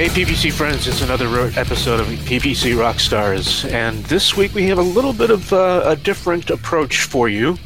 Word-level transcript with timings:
Hey, 0.00 0.08
PPC 0.08 0.50
friends, 0.50 0.88
it's 0.88 1.02
another 1.02 1.26
episode 1.60 2.00
of 2.00 2.06
PPC 2.06 2.74
Rockstars. 2.74 3.70
And 3.70 4.02
this 4.06 4.34
week 4.34 4.54
we 4.54 4.66
have 4.68 4.78
a 4.78 4.82
little 4.82 5.12
bit 5.12 5.28
of 5.28 5.52
uh, 5.52 5.82
a 5.84 5.94
different 5.94 6.48
approach 6.48 7.02
for 7.02 7.28
you. 7.28 7.58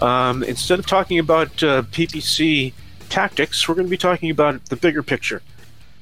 Um, 0.00 0.44
instead 0.44 0.78
of 0.78 0.86
talking 0.86 1.18
about 1.18 1.48
uh, 1.60 1.82
PPC 1.82 2.72
tactics, 3.08 3.68
we're 3.68 3.74
going 3.74 3.88
to 3.88 3.90
be 3.90 3.96
talking 3.96 4.30
about 4.30 4.64
the 4.66 4.76
bigger 4.76 5.02
picture. 5.02 5.42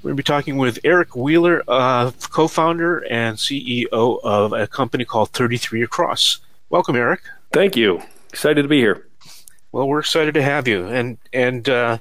We're 0.02 0.10
going 0.10 0.16
to 0.18 0.22
be 0.22 0.26
talking 0.26 0.58
with 0.58 0.78
Eric 0.84 1.16
Wheeler, 1.16 1.62
uh, 1.66 2.10
co 2.28 2.46
founder 2.46 2.98
and 3.10 3.38
CEO 3.38 4.20
of 4.22 4.52
a 4.52 4.66
company 4.66 5.06
called 5.06 5.30
33 5.30 5.82
Across. 5.82 6.40
Welcome, 6.68 6.94
Eric. 6.94 7.22
Thank 7.54 7.74
you. 7.74 8.02
Excited 8.28 8.60
to 8.60 8.68
be 8.68 8.80
here. 8.80 9.06
Well, 9.72 9.86
we're 9.86 10.00
excited 10.00 10.34
to 10.34 10.42
have 10.42 10.66
you. 10.66 10.86
And 10.86 11.18
and 11.32 11.68
uh, 11.68 11.98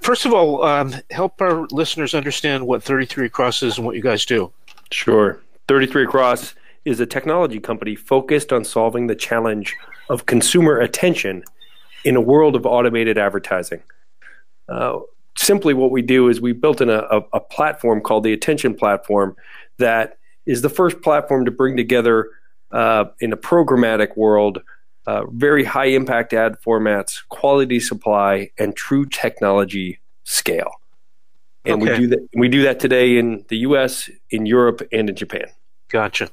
first 0.00 0.24
of 0.24 0.32
all, 0.32 0.62
um, 0.62 0.94
help 1.10 1.40
our 1.40 1.66
listeners 1.70 2.14
understand 2.14 2.66
what 2.66 2.82
33 2.82 3.26
Across 3.26 3.62
is 3.62 3.76
and 3.76 3.86
what 3.86 3.96
you 3.96 4.02
guys 4.02 4.24
do. 4.24 4.52
Sure. 4.90 5.40
33 5.66 6.04
Across 6.04 6.54
is 6.84 7.00
a 7.00 7.06
technology 7.06 7.58
company 7.58 7.96
focused 7.96 8.52
on 8.52 8.64
solving 8.64 9.08
the 9.08 9.14
challenge 9.14 9.76
of 10.08 10.26
consumer 10.26 10.78
attention 10.78 11.44
in 12.04 12.16
a 12.16 12.20
world 12.20 12.54
of 12.54 12.64
automated 12.64 13.18
advertising. 13.18 13.82
Uh, 14.68 15.00
simply, 15.36 15.74
what 15.74 15.90
we 15.90 16.02
do 16.02 16.28
is 16.28 16.40
we 16.40 16.52
built 16.52 16.80
in 16.80 16.88
a, 16.88 17.00
a, 17.10 17.22
a 17.34 17.40
platform 17.40 18.00
called 18.00 18.22
the 18.22 18.32
Attention 18.32 18.74
Platform 18.74 19.36
that 19.78 20.18
is 20.46 20.62
the 20.62 20.70
first 20.70 21.02
platform 21.02 21.44
to 21.44 21.50
bring 21.50 21.76
together 21.76 22.30
uh, 22.70 23.06
in 23.20 23.32
a 23.32 23.36
programmatic 23.36 24.16
world 24.16 24.62
uh, 25.08 25.24
very 25.30 25.64
high 25.64 25.86
impact 25.86 26.34
ad 26.34 26.56
formats, 26.60 27.22
quality 27.30 27.80
supply, 27.80 28.50
and 28.58 28.76
true 28.76 29.06
technology 29.06 29.98
scale. 30.24 30.70
And 31.64 31.82
okay. 31.82 31.92
we 31.92 31.98
do 31.98 32.06
that. 32.08 32.28
We 32.34 32.48
do 32.48 32.62
that 32.64 32.78
today 32.78 33.16
in 33.16 33.42
the 33.48 33.56
U.S., 33.68 34.10
in 34.30 34.44
Europe, 34.44 34.86
and 34.92 35.08
in 35.08 35.16
Japan. 35.16 35.46
Gotcha. 35.88 36.28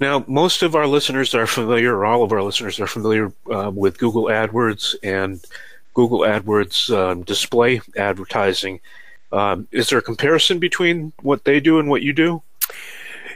Now, 0.00 0.24
most 0.26 0.62
of 0.62 0.74
our 0.74 0.86
listeners 0.86 1.34
are 1.34 1.46
familiar, 1.46 1.94
or 1.96 2.06
all 2.06 2.22
of 2.22 2.32
our 2.32 2.42
listeners 2.42 2.80
are 2.80 2.86
familiar 2.86 3.30
uh, 3.52 3.70
with 3.74 3.98
Google 3.98 4.24
AdWords 4.24 4.94
and 5.02 5.44
Google 5.92 6.20
AdWords 6.20 6.88
um, 6.96 7.24
display 7.24 7.82
advertising. 7.98 8.80
Um, 9.32 9.68
is 9.70 9.90
there 9.90 9.98
a 9.98 10.02
comparison 10.02 10.58
between 10.58 11.12
what 11.20 11.44
they 11.44 11.60
do 11.60 11.78
and 11.78 11.90
what 11.90 12.00
you 12.00 12.14
do? 12.14 12.42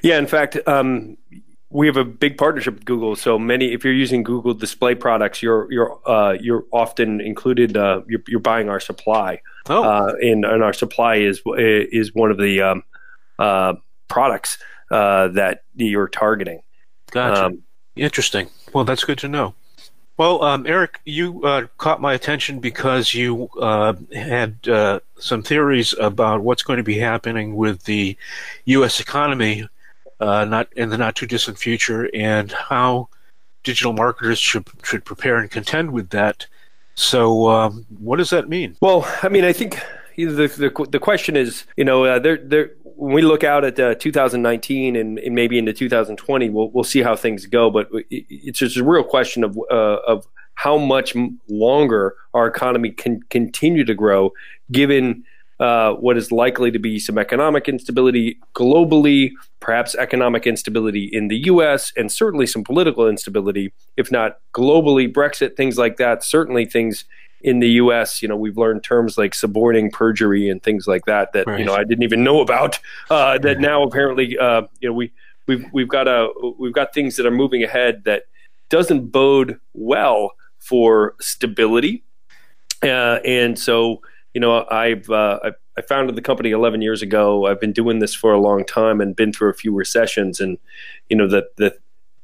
Yeah, 0.02 0.18
in 0.18 0.26
fact, 0.26 0.56
um, 0.66 1.18
we 1.72 1.86
have 1.86 1.96
a 1.96 2.04
big 2.04 2.36
partnership 2.36 2.74
with 2.74 2.84
Google. 2.84 3.16
So 3.16 3.38
many, 3.38 3.72
if 3.72 3.82
you're 3.82 3.94
using 3.94 4.22
Google 4.22 4.52
Display 4.54 4.94
products, 4.94 5.42
you're 5.42 5.72
you're 5.72 5.98
uh, 6.08 6.32
you're 6.32 6.64
often 6.70 7.20
included. 7.20 7.76
Uh, 7.76 8.02
you're, 8.06 8.22
you're, 8.28 8.40
buying 8.40 8.68
our 8.68 8.78
supply, 8.78 9.40
oh. 9.68 9.82
uh, 9.82 10.14
and, 10.20 10.44
and 10.44 10.62
our 10.62 10.74
supply 10.74 11.16
is 11.16 11.42
is 11.46 12.14
one 12.14 12.30
of 12.30 12.38
the 12.38 12.60
um, 12.60 12.84
uh, 13.38 13.74
products 14.08 14.58
uh, 14.90 15.28
that 15.28 15.64
you're 15.74 16.08
targeting. 16.08 16.62
Gotcha. 17.10 17.46
Um, 17.46 17.62
Interesting. 17.96 18.48
Well, 18.72 18.84
that's 18.84 19.04
good 19.04 19.18
to 19.18 19.28
know. 19.28 19.54
Well, 20.18 20.42
um, 20.42 20.66
Eric, 20.66 21.00
you 21.04 21.42
uh, 21.42 21.66
caught 21.78 22.00
my 22.00 22.12
attention 22.12 22.60
because 22.60 23.12
you 23.12 23.48
had 24.14 24.58
some 25.18 25.42
theories 25.42 25.94
about 25.98 26.42
what's 26.42 26.62
going 26.62 26.76
to 26.76 26.82
be 26.82 26.98
happening 26.98 27.56
with 27.56 27.84
the 27.84 28.16
U.S. 28.66 29.00
economy 29.00 29.68
uh, 30.22 30.44
not 30.44 30.72
in 30.76 30.88
the 30.88 30.96
not 30.96 31.16
too 31.16 31.26
distant 31.26 31.58
future, 31.58 32.08
and 32.14 32.52
how 32.52 33.08
digital 33.64 33.92
marketers 33.92 34.38
should 34.38 34.68
should 34.84 35.04
prepare 35.04 35.38
and 35.38 35.50
contend 35.50 35.90
with 35.90 36.10
that. 36.10 36.46
So, 36.94 37.48
um, 37.48 37.86
what 37.98 38.16
does 38.16 38.30
that 38.30 38.48
mean? 38.48 38.76
Well, 38.80 39.08
I 39.22 39.28
mean, 39.28 39.44
I 39.44 39.52
think 39.52 39.80
the 40.16 40.24
the, 40.24 40.86
the 40.90 40.98
question 41.00 41.36
is, 41.36 41.64
you 41.76 41.84
know, 41.84 42.04
uh, 42.04 42.18
there 42.20 42.36
there 42.36 42.70
when 42.84 43.12
we 43.12 43.22
look 43.22 43.42
out 43.42 43.64
at 43.64 43.80
uh, 43.80 43.94
2019 43.96 44.94
and, 44.94 45.18
and, 45.18 45.34
maybe 45.34 45.58
into 45.58 45.72
2020, 45.72 46.50
we'll 46.50 46.70
we'll 46.70 46.84
see 46.84 47.02
how 47.02 47.16
things 47.16 47.46
go. 47.46 47.68
But 47.70 47.88
it's 48.10 48.60
just 48.60 48.76
a 48.76 48.84
real 48.84 49.04
question 49.04 49.42
of 49.42 49.58
uh, 49.70 49.98
of 50.06 50.26
how 50.54 50.78
much 50.78 51.16
longer 51.48 52.14
our 52.32 52.46
economy 52.46 52.90
can 52.90 53.22
continue 53.30 53.84
to 53.84 53.94
grow, 53.94 54.32
given 54.70 55.24
uh, 55.62 55.94
what 55.94 56.16
is 56.16 56.32
likely 56.32 56.72
to 56.72 56.78
be 56.80 56.98
some 56.98 57.16
economic 57.16 57.68
instability 57.68 58.36
globally, 58.52 59.30
perhaps 59.60 59.94
economic 59.94 60.44
instability 60.44 61.04
in 61.04 61.28
the 61.28 61.44
US, 61.44 61.92
and 61.96 62.10
certainly 62.10 62.48
some 62.48 62.64
political 62.64 63.08
instability, 63.08 63.72
if 63.96 64.10
not 64.10 64.38
globally, 64.52 65.10
Brexit, 65.10 65.56
things 65.56 65.78
like 65.78 65.98
that. 65.98 66.24
Certainly 66.24 66.66
things 66.66 67.04
in 67.42 67.60
the 67.60 67.68
US, 67.82 68.22
you 68.22 68.26
know, 68.26 68.34
we've 68.34 68.58
learned 68.58 68.82
terms 68.82 69.16
like 69.16 69.34
suborning 69.34 69.88
perjury 69.88 70.48
and 70.48 70.60
things 70.60 70.88
like 70.88 71.04
that 71.04 71.32
that, 71.32 71.46
right. 71.46 71.60
you 71.60 71.64
know, 71.64 71.74
I 71.74 71.84
didn't 71.84 72.02
even 72.02 72.24
know 72.24 72.40
about. 72.40 72.80
Uh, 73.08 73.38
that 73.38 73.60
now 73.60 73.84
apparently, 73.84 74.36
uh, 74.36 74.62
you 74.80 74.88
know, 74.88 74.94
we, 74.94 75.12
we've, 75.46 75.64
we've 75.72 75.88
got 75.88 76.08
a, 76.08 76.28
we've 76.58 76.72
got 76.72 76.92
things 76.92 77.14
that 77.14 77.26
are 77.26 77.30
moving 77.30 77.62
ahead 77.62 78.02
that 78.02 78.24
doesn't 78.68 79.12
bode 79.12 79.60
well 79.74 80.32
for 80.58 81.14
stability. 81.20 82.02
Uh, 82.82 83.20
and 83.24 83.56
so, 83.56 84.00
you 84.34 84.40
know, 84.40 84.66
I've 84.70 85.08
uh, 85.10 85.40
I, 85.42 85.50
I 85.76 85.82
founded 85.82 86.16
the 86.16 86.22
company 86.22 86.50
11 86.50 86.82
years 86.82 87.02
ago. 87.02 87.46
I've 87.46 87.60
been 87.60 87.72
doing 87.72 87.98
this 87.98 88.14
for 88.14 88.32
a 88.32 88.40
long 88.40 88.64
time 88.64 89.00
and 89.00 89.16
been 89.16 89.32
through 89.32 89.50
a 89.50 89.54
few 89.54 89.74
recessions, 89.74 90.40
and 90.40 90.58
you 91.08 91.16
know 91.16 91.28
that 91.28 91.56
the 91.56 91.76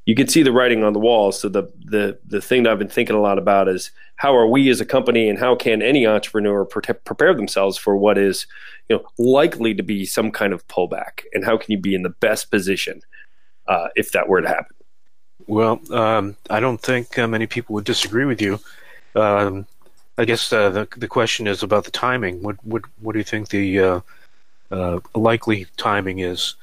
you 0.06 0.14
can 0.14 0.26
see 0.26 0.42
the 0.42 0.52
writing 0.52 0.84
on 0.84 0.94
the 0.94 0.98
wall. 0.98 1.32
So 1.32 1.48
the 1.48 1.64
the 1.84 2.18
the 2.26 2.40
thing 2.40 2.62
that 2.62 2.72
I've 2.72 2.78
been 2.78 2.88
thinking 2.88 3.16
a 3.16 3.20
lot 3.20 3.38
about 3.38 3.68
is 3.68 3.90
how 4.16 4.34
are 4.34 4.46
we 4.46 4.70
as 4.70 4.80
a 4.80 4.86
company, 4.86 5.28
and 5.28 5.38
how 5.38 5.54
can 5.54 5.82
any 5.82 6.06
entrepreneur 6.06 6.64
pre- 6.64 6.94
prepare 7.04 7.34
themselves 7.34 7.76
for 7.76 7.96
what 7.96 8.16
is 8.16 8.46
you 8.88 8.96
know 8.96 9.04
likely 9.18 9.74
to 9.74 9.82
be 9.82 10.06
some 10.06 10.30
kind 10.30 10.52
of 10.52 10.66
pullback, 10.68 11.24
and 11.34 11.44
how 11.44 11.58
can 11.58 11.72
you 11.72 11.78
be 11.78 11.94
in 11.94 12.02
the 12.02 12.08
best 12.08 12.50
position 12.50 13.02
uh, 13.66 13.88
if 13.96 14.12
that 14.12 14.28
were 14.28 14.40
to 14.40 14.48
happen? 14.48 14.76
Well, 15.46 15.80
um, 15.92 16.36
I 16.50 16.60
don't 16.60 16.80
think 16.80 17.18
uh, 17.18 17.28
many 17.28 17.46
people 17.46 17.74
would 17.74 17.84
disagree 17.84 18.24
with 18.24 18.40
you. 18.40 18.60
Um, 19.14 19.66
I 20.18 20.24
guess 20.24 20.52
uh, 20.52 20.68
the 20.70 20.88
the 20.96 21.08
question 21.08 21.46
is 21.46 21.62
about 21.62 21.84
the 21.84 21.92
timing. 21.92 22.42
What 22.42 22.56
what 22.64 22.82
what 23.00 23.12
do 23.12 23.18
you 23.18 23.24
think 23.24 23.48
the 23.48 23.78
uh, 23.78 24.00
uh, 24.70 25.00
likely 25.14 25.66
timing 25.76 26.18
is? 26.18 26.56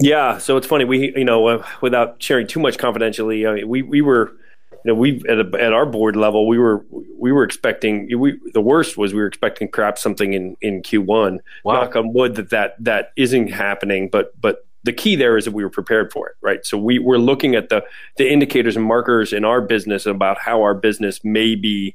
Yeah, 0.00 0.38
so 0.38 0.56
it's 0.56 0.66
funny. 0.66 0.84
We 0.84 1.16
you 1.16 1.24
know 1.24 1.46
uh, 1.46 1.66
without 1.80 2.20
sharing 2.20 2.48
too 2.48 2.58
much 2.58 2.78
confidentially, 2.78 3.46
I 3.46 3.54
mean, 3.54 3.68
we 3.68 3.82
we 3.82 4.00
were 4.00 4.32
you 4.72 4.78
know 4.86 4.94
we 4.94 5.22
at, 5.28 5.38
a, 5.38 5.62
at 5.62 5.72
our 5.72 5.86
board 5.86 6.16
level 6.16 6.48
we 6.48 6.58
were 6.58 6.84
we 7.16 7.30
were 7.30 7.44
expecting 7.44 8.18
we 8.18 8.40
the 8.52 8.60
worst 8.60 8.98
was 8.98 9.14
we 9.14 9.20
were 9.20 9.28
expecting 9.28 9.68
perhaps 9.68 10.02
something 10.02 10.34
in 10.34 10.56
in 10.60 10.82
Q1. 10.82 11.38
Wow. 11.62 11.74
Knock 11.74 11.94
on 11.94 12.12
wood 12.12 12.34
that 12.34 12.50
that 12.50 12.74
that 12.80 13.12
isn't 13.14 13.52
happening, 13.52 14.08
but 14.08 14.38
but 14.40 14.66
the 14.84 14.92
key 14.92 15.14
there 15.14 15.36
is 15.36 15.44
that 15.44 15.52
we 15.52 15.62
were 15.62 15.70
prepared 15.70 16.12
for 16.12 16.28
it, 16.28 16.34
right? 16.40 16.66
So 16.66 16.76
we, 16.76 16.98
we're 16.98 17.18
looking 17.18 17.54
at 17.54 17.68
the 17.68 17.84
the 18.16 18.30
indicators 18.30 18.76
and 18.76 18.84
markers 18.84 19.32
in 19.32 19.44
our 19.44 19.60
business 19.60 20.06
about 20.06 20.38
how 20.40 20.62
our 20.62 20.74
business 20.74 21.22
may 21.22 21.54
be 21.54 21.94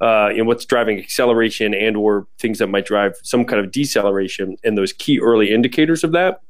uh, 0.00 0.30
what's 0.38 0.64
driving 0.64 0.98
acceleration 0.98 1.74
and 1.74 1.96
or 1.96 2.26
things 2.38 2.58
that 2.58 2.68
might 2.68 2.86
drive 2.86 3.14
some 3.22 3.44
kind 3.44 3.64
of 3.64 3.72
deceleration 3.72 4.56
and 4.64 4.78
those 4.78 4.92
key 4.92 5.18
early 5.18 5.52
indicators 5.52 6.04
of 6.04 6.12
that. 6.12 6.40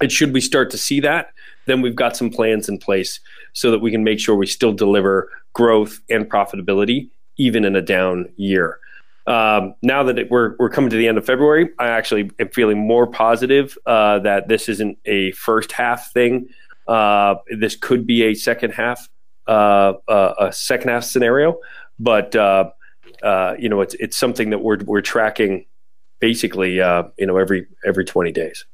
And 0.00 0.10
should 0.10 0.32
we 0.32 0.40
start 0.40 0.70
to 0.70 0.78
see 0.78 1.00
that, 1.00 1.32
then 1.66 1.82
we've 1.82 1.96
got 1.96 2.16
some 2.16 2.30
plans 2.30 2.68
in 2.68 2.78
place 2.78 3.20
so 3.52 3.70
that 3.70 3.80
we 3.80 3.90
can 3.90 4.02
make 4.02 4.18
sure 4.18 4.34
we 4.34 4.46
still 4.46 4.72
deliver 4.72 5.28
growth 5.52 6.00
and 6.08 6.28
profitability 6.30 7.10
even 7.36 7.64
in 7.64 7.76
a 7.76 7.82
down 7.82 8.32
year. 8.36 8.78
Um, 9.26 9.74
now 9.82 10.02
that 10.04 10.18
it, 10.18 10.30
we're 10.30 10.56
we're 10.58 10.70
coming 10.70 10.90
to 10.90 10.96
the 10.96 11.06
end 11.06 11.18
of 11.18 11.26
February, 11.26 11.70
I 11.78 11.88
actually 11.88 12.30
am 12.38 12.48
feeling 12.48 12.78
more 12.78 13.06
positive 13.06 13.76
uh, 13.86 14.18
that 14.20 14.48
this 14.48 14.68
isn't 14.68 14.98
a 15.04 15.32
first 15.32 15.72
half 15.72 16.12
thing. 16.12 16.48
Uh, 16.88 17.36
this 17.58 17.76
could 17.76 18.06
be 18.06 18.22
a 18.24 18.34
second 18.34 18.72
half 18.72 19.08
uh, 19.46 19.94
uh 20.08 20.34
a 20.38 20.52
second 20.52 20.90
half 20.90 21.04
scenario 21.04 21.58
but 22.00 22.34
uh, 22.34 22.70
uh, 23.22 23.54
you 23.58 23.68
know, 23.68 23.80
it's 23.82 23.94
it's 23.94 24.16
something 24.16 24.50
that 24.50 24.58
we're 24.58 24.78
we're 24.84 25.00
tracking 25.02 25.66
basically, 26.20 26.80
uh, 26.80 27.04
you 27.18 27.26
know, 27.26 27.36
every 27.36 27.66
every 27.84 28.04
twenty 28.04 28.32
days. 28.32 28.64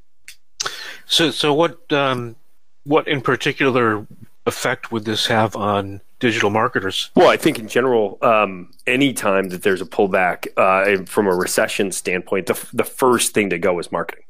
So, 1.06 1.30
so 1.30 1.52
what 1.52 1.92
um, 1.92 2.36
what 2.84 3.06
in 3.08 3.20
particular 3.20 4.06
effect 4.46 4.92
would 4.92 5.04
this 5.04 5.26
have 5.26 5.54
on 5.56 6.00
digital 6.20 6.50
marketers? 6.50 7.10
Well, 7.14 7.28
I 7.28 7.36
think 7.36 7.58
in 7.58 7.68
general, 7.68 8.18
um, 8.22 8.70
any 8.86 9.12
time 9.12 9.48
that 9.50 9.62
there's 9.62 9.80
a 9.82 9.86
pullback 9.86 10.46
uh, 10.56 11.04
from 11.04 11.26
a 11.26 11.34
recession 11.34 11.92
standpoint, 11.92 12.46
the 12.46 12.68
the 12.72 12.84
first 12.84 13.34
thing 13.34 13.50
to 13.50 13.58
go 13.58 13.78
is 13.78 13.90
marketing. 13.92 14.24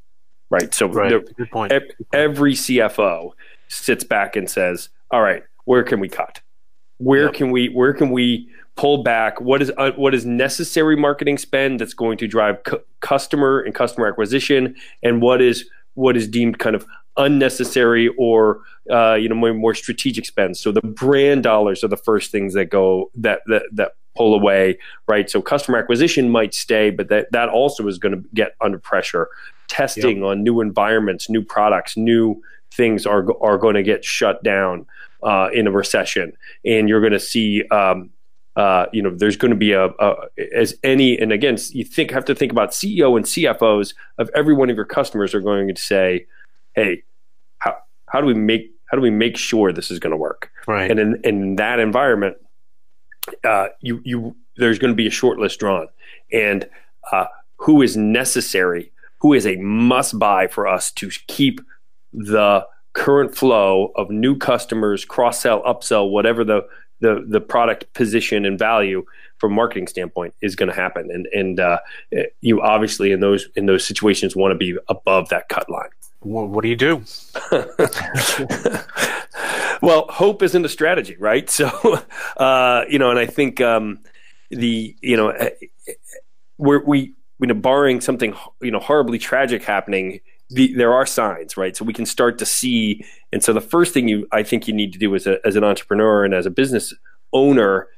right? 0.50 0.72
So 0.74 0.86
Right. 0.88 1.10
Good 1.36 1.50
point. 1.50 1.72
ev- 1.72 1.90
every 2.12 2.54
CFO 2.54 3.32
sits 3.68 4.04
back 4.04 4.36
and 4.36 4.48
says, 4.50 4.88
"All 5.10 5.22
right, 5.22 5.42
where 5.64 5.82
can 5.82 5.98
we 6.00 6.08
cut? 6.08 6.40
Where 6.98 7.24
Yep. 7.26 7.34
can 7.34 7.50
we 7.50 7.68
where 7.68 7.92
can 7.94 8.10
we 8.10 8.48
pull 8.76 9.02
back? 9.02 9.40
What 9.40 9.62
is 9.62 9.72
uh, 9.76 9.92
what 9.96 10.14
is 10.14 10.24
necessary 10.24 10.96
marketing 10.96 11.38
spend 11.38 11.80
that's 11.80 11.94
going 11.94 12.18
to 12.18 12.28
drive 12.28 12.62
cu- 12.64 12.80
customer 13.00 13.60
and 13.60 13.74
customer 13.74 14.06
acquisition, 14.06 14.76
and 15.02 15.20
what 15.20 15.42
is 15.42 15.68
what 15.94 16.16
is 16.16 16.28
deemed 16.28 16.58
kind 16.58 16.76
of 16.76 16.86
unnecessary 17.16 18.08
or 18.18 18.60
uh, 18.90 19.14
you 19.14 19.28
know 19.28 19.34
more, 19.34 19.54
more 19.54 19.74
strategic 19.74 20.26
spend. 20.26 20.56
So 20.56 20.70
the 20.70 20.82
brand 20.82 21.42
dollars 21.42 21.82
are 21.82 21.88
the 21.88 21.96
first 21.96 22.30
things 22.30 22.54
that 22.54 22.66
go 22.66 23.10
that 23.16 23.40
that 23.46 23.62
that 23.72 23.92
pull 24.16 24.34
away, 24.34 24.78
right? 25.08 25.28
So 25.28 25.42
customer 25.42 25.78
acquisition 25.78 26.30
might 26.30 26.54
stay, 26.54 26.90
but 26.90 27.08
that 27.08 27.32
that 27.32 27.48
also 27.48 27.86
is 27.88 27.98
going 27.98 28.22
to 28.22 28.28
get 28.34 28.54
under 28.60 28.78
pressure. 28.78 29.28
Testing 29.68 30.22
on 30.22 30.44
new 30.44 30.60
environments, 30.60 31.28
new 31.28 31.42
products, 31.42 31.96
new 31.96 32.40
things 32.72 33.04
are 33.06 33.26
are 33.42 33.58
going 33.58 33.74
to 33.74 33.82
get 33.82 34.04
shut 34.04 34.42
down 34.44 34.86
uh, 35.22 35.48
in 35.52 35.66
a 35.66 35.70
recession, 35.70 36.32
and 36.64 36.88
you're 36.88 37.00
going 37.00 37.12
to 37.12 37.20
see. 37.20 37.66
Um, 37.68 38.10
uh, 38.56 38.86
you 38.90 39.02
know, 39.02 39.10
there's 39.14 39.36
going 39.36 39.50
to 39.50 39.56
be 39.56 39.72
a, 39.72 39.88
a 39.98 40.14
as 40.54 40.74
any, 40.82 41.18
and 41.18 41.30
again, 41.30 41.58
you 41.70 41.84
think 41.84 42.10
have 42.10 42.24
to 42.24 42.34
think 42.34 42.50
about 42.50 42.70
CEO 42.70 43.14
and 43.16 43.26
CFOs 43.26 43.94
of 44.16 44.30
every 44.34 44.54
one 44.54 44.70
of 44.70 44.76
your 44.76 44.86
customers 44.86 45.34
are 45.34 45.40
going 45.40 45.74
to 45.74 45.80
say, 45.80 46.26
"Hey, 46.74 47.02
how 47.58 47.76
how 48.08 48.20
do 48.20 48.26
we 48.26 48.32
make 48.32 48.70
how 48.86 48.96
do 48.96 49.02
we 49.02 49.10
make 49.10 49.36
sure 49.36 49.72
this 49.72 49.90
is 49.90 49.98
going 49.98 50.12
to 50.12 50.16
work?" 50.16 50.50
Right. 50.66 50.90
And 50.90 50.98
in, 50.98 51.20
in 51.22 51.56
that 51.56 51.78
environment, 51.80 52.38
uh, 53.44 53.68
you 53.80 54.00
you 54.04 54.34
there's 54.56 54.78
going 54.78 54.92
to 54.92 54.96
be 54.96 55.06
a 55.06 55.10
short 55.10 55.38
list 55.38 55.60
drawn, 55.60 55.88
and 56.32 56.66
uh, 57.12 57.26
who 57.58 57.82
is 57.82 57.94
necessary, 57.94 58.90
who 59.20 59.34
is 59.34 59.46
a 59.46 59.56
must 59.56 60.18
buy 60.18 60.46
for 60.46 60.66
us 60.66 60.90
to 60.92 61.10
keep 61.26 61.60
the 62.14 62.66
current 62.94 63.36
flow 63.36 63.92
of 63.96 64.08
new 64.08 64.34
customers, 64.34 65.04
cross 65.04 65.40
sell, 65.40 65.62
upsell, 65.64 66.10
whatever 66.10 66.42
the 66.42 66.66
the 67.00 67.24
the 67.28 67.40
product 67.40 67.92
position 67.94 68.44
and 68.44 68.58
value 68.58 69.04
from 69.38 69.52
a 69.52 69.54
marketing 69.54 69.86
standpoint 69.86 70.34
is 70.40 70.56
going 70.56 70.68
to 70.68 70.74
happen, 70.74 71.10
and 71.10 71.26
and 71.26 71.60
uh, 71.60 71.78
you 72.40 72.60
obviously 72.62 73.12
in 73.12 73.20
those 73.20 73.48
in 73.56 73.66
those 73.66 73.86
situations 73.86 74.34
want 74.34 74.52
to 74.52 74.56
be 74.56 74.76
above 74.88 75.28
that 75.28 75.48
cut 75.48 75.68
line. 75.70 75.90
Wha- 76.22 76.44
what 76.44 76.62
do 76.62 76.68
you 76.68 76.76
do? 76.76 77.04
well, 79.82 80.06
hope 80.08 80.42
isn't 80.42 80.64
a 80.64 80.68
strategy, 80.68 81.16
right? 81.18 81.48
So, 81.56 82.00
uh, 82.36 82.84
you 82.88 82.98
know, 82.98 83.10
and 83.10 83.18
I 83.18 83.26
think 83.26 83.60
um, 83.60 84.00
the 84.50 84.96
you 85.00 85.16
know 85.16 85.28
eh, 85.28 85.50
we're, 86.58 86.84
we 86.84 87.14
you 87.40 87.46
know 87.46 87.54
barring 87.54 88.00
something 88.00 88.34
you 88.60 88.70
know 88.70 88.80
horribly 88.80 89.18
tragic 89.18 89.62
happening, 89.62 90.20
the, 90.50 90.74
there 90.74 90.92
are 90.92 91.06
signs, 91.06 91.56
right? 91.56 91.76
So 91.76 91.84
we 91.84 91.92
can 91.92 92.06
start 92.06 92.38
to 92.38 92.46
see, 92.46 93.04
and 93.32 93.42
so 93.42 93.52
the 93.52 93.60
first 93.60 93.92
thing 93.92 94.08
you 94.08 94.26
I 94.32 94.42
think 94.42 94.68
you 94.68 94.74
need 94.74 94.92
to 94.92 94.98
do 94.98 95.14
as 95.14 95.26
a, 95.26 95.38
as 95.44 95.56
an 95.56 95.64
entrepreneur 95.64 96.24
and 96.24 96.34
as 96.34 96.46
a 96.46 96.50
business 96.50 96.94
owner 97.32 97.88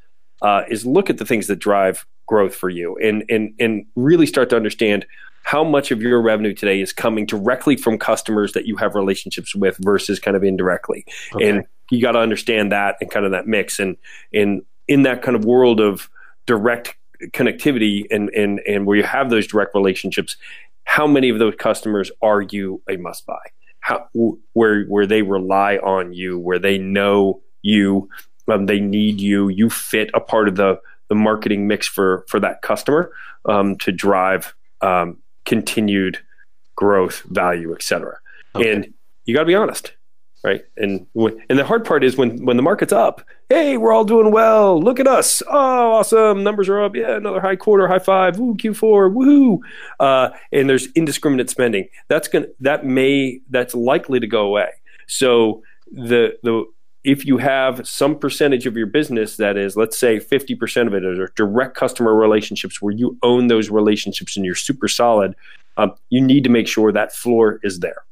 uh, 0.42 0.62
is 0.70 0.86
look 0.86 1.10
at 1.10 1.18
the 1.18 1.24
things 1.26 1.46
that 1.48 1.56
drive 1.56 2.06
growth 2.26 2.54
for 2.54 2.70
you, 2.70 2.96
and 3.02 3.24
and 3.28 3.52
and 3.58 3.86
really 3.96 4.26
start 4.26 4.48
to 4.50 4.56
understand 4.56 5.04
how 5.44 5.64
much 5.64 5.90
of 5.90 6.02
your 6.02 6.20
revenue 6.20 6.52
today 6.52 6.80
is 6.80 6.92
coming 6.92 7.24
directly 7.24 7.76
from 7.76 7.98
customers 7.98 8.52
that 8.52 8.66
you 8.66 8.76
have 8.76 8.94
relationships 8.94 9.54
with 9.54 9.78
versus 9.80 10.18
kind 10.18 10.36
of 10.36 10.44
indirectly 10.44 11.06
Okay. 11.34 11.48
and 11.48 11.64
you 11.90 12.02
got 12.02 12.12
to 12.12 12.18
understand 12.18 12.70
that 12.70 12.96
and 13.00 13.10
kind 13.10 13.24
of 13.24 13.32
that 13.32 13.46
mix 13.46 13.78
and 13.78 13.96
and 14.34 14.62
in 14.88 15.04
that 15.04 15.22
kind 15.22 15.36
of 15.36 15.46
world 15.46 15.80
of 15.80 16.10
direct 16.46 16.96
connectivity 17.28 18.04
and 18.10 18.28
and 18.30 18.60
and 18.66 18.86
where 18.86 18.96
you 18.96 19.02
have 19.02 19.30
those 19.30 19.46
direct 19.46 19.74
relationships 19.74 20.36
how 20.88 21.06
many 21.06 21.28
of 21.28 21.38
those 21.38 21.54
customers 21.54 22.10
are 22.22 22.40
you 22.40 22.82
a 22.88 22.96
must 22.96 23.26
buy? 23.26 23.38
How 23.80 24.08
where 24.54 24.84
where 24.86 25.06
they 25.06 25.20
rely 25.20 25.76
on 25.76 26.14
you 26.14 26.38
where 26.38 26.58
they 26.58 26.78
know 26.78 27.42
you 27.60 28.08
um, 28.50 28.64
they 28.64 28.80
need 28.80 29.20
you 29.20 29.48
you 29.48 29.68
fit 29.68 30.10
a 30.14 30.20
part 30.20 30.48
of 30.48 30.56
the 30.56 30.80
the 31.10 31.14
marketing 31.14 31.66
mix 31.66 31.86
for 31.86 32.24
for 32.26 32.40
that 32.40 32.62
customer 32.62 33.12
um, 33.44 33.76
to 33.76 33.92
drive 33.92 34.54
um, 34.80 35.18
continued 35.44 36.18
growth 36.74 37.22
value 37.26 37.74
et 37.74 37.82
cetera. 37.82 38.16
Okay. 38.54 38.72
and 38.72 38.94
you 39.26 39.34
got 39.34 39.40
to 39.40 39.46
be 39.46 39.54
honest 39.54 39.92
right? 40.42 40.64
And 40.76 41.06
and 41.14 41.58
the 41.58 41.64
hard 41.64 41.84
part 41.84 42.04
is 42.04 42.16
when 42.16 42.44
when 42.44 42.56
the 42.56 42.62
market's 42.62 42.92
up, 42.92 43.22
hey, 43.48 43.76
we're 43.76 43.92
all 43.92 44.04
doing 44.04 44.30
well. 44.30 44.80
Look 44.80 45.00
at 45.00 45.06
us, 45.06 45.42
oh, 45.48 45.92
awesome, 45.92 46.42
numbers 46.42 46.68
are 46.68 46.82
up. 46.82 46.94
Yeah, 46.94 47.16
another 47.16 47.40
high 47.40 47.56
quarter, 47.56 47.88
high 47.88 47.98
five, 47.98 48.38
ooh, 48.38 48.54
Q4, 48.54 49.12
woohoo! 49.14 49.58
Uh, 50.00 50.30
and 50.52 50.68
there's 50.68 50.88
indiscriminate 50.92 51.50
spending. 51.50 51.88
That's 52.08 52.28
gonna 52.28 52.46
that 52.60 52.84
may 52.84 53.40
that's 53.50 53.74
likely 53.74 54.20
to 54.20 54.26
go 54.26 54.46
away. 54.46 54.70
So 55.06 55.62
the 55.90 56.38
the 56.42 56.64
if 57.04 57.24
you 57.24 57.38
have 57.38 57.86
some 57.86 58.18
percentage 58.18 58.66
of 58.66 58.76
your 58.76 58.86
business 58.86 59.36
that 59.36 59.56
is, 59.56 59.76
let's 59.76 59.96
say, 59.96 60.18
50% 60.18 60.86
of 60.88 60.94
it 60.94 61.04
are 61.04 61.32
direct 61.36 61.76
customer 61.76 62.14
relationships 62.14 62.82
where 62.82 62.92
you 62.92 63.16
own 63.22 63.46
those 63.46 63.70
relationships 63.70 64.36
and 64.36 64.44
you're 64.44 64.54
super 64.54 64.88
solid, 64.88 65.34
um, 65.76 65.94
you 66.10 66.20
need 66.20 66.44
to 66.44 66.50
make 66.50 66.66
sure 66.66 66.92
that 66.92 67.14
floor 67.14 67.60
is 67.62 67.78
there. 67.78 68.02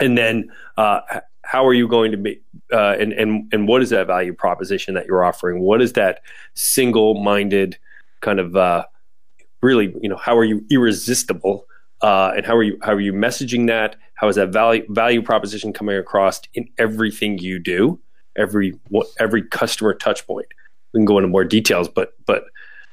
And 0.00 0.16
then, 0.16 0.50
uh, 0.76 1.00
how 1.48 1.66
are 1.66 1.72
you 1.72 1.88
going 1.88 2.10
to 2.10 2.18
be, 2.18 2.38
uh, 2.74 2.94
and, 3.00 3.14
and, 3.14 3.50
and 3.54 3.66
what 3.66 3.80
is 3.80 3.88
that 3.88 4.06
value 4.06 4.34
proposition 4.34 4.92
that 4.92 5.06
you're 5.06 5.24
offering? 5.24 5.60
What 5.60 5.80
is 5.80 5.94
that 5.94 6.20
single 6.52 7.14
minded 7.22 7.78
kind 8.20 8.38
of, 8.38 8.54
uh, 8.54 8.84
really, 9.62 9.94
you 10.02 10.10
know, 10.10 10.16
how 10.18 10.36
are 10.36 10.44
you 10.44 10.62
irresistible? 10.70 11.64
Uh, 12.02 12.32
and 12.36 12.44
how 12.44 12.54
are 12.54 12.62
you 12.62 12.78
how 12.82 12.92
are 12.92 13.00
you 13.00 13.14
messaging 13.14 13.66
that? 13.66 13.96
How 14.14 14.28
is 14.28 14.36
that 14.36 14.50
value 14.50 14.84
value 14.90 15.22
proposition 15.22 15.72
coming 15.72 15.96
across 15.96 16.40
in 16.52 16.68
everything 16.78 17.38
you 17.38 17.58
do? 17.58 17.98
Every 18.36 18.78
every 19.18 19.42
customer 19.42 19.94
touch 19.94 20.24
point. 20.26 20.46
We 20.92 20.98
can 20.98 21.06
go 21.06 21.18
into 21.18 21.28
more 21.28 21.44
details, 21.44 21.88
but 21.88 22.12
but 22.26 22.44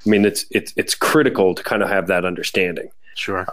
I 0.05 0.09
mean 0.09 0.25
it's 0.25 0.45
it's 0.49 0.73
it's 0.75 0.95
critical 0.95 1.53
to 1.53 1.61
kind 1.61 1.83
of 1.83 1.89
have 1.89 2.07
that 2.07 2.25
understanding. 2.25 2.89
Sure. 3.15 3.45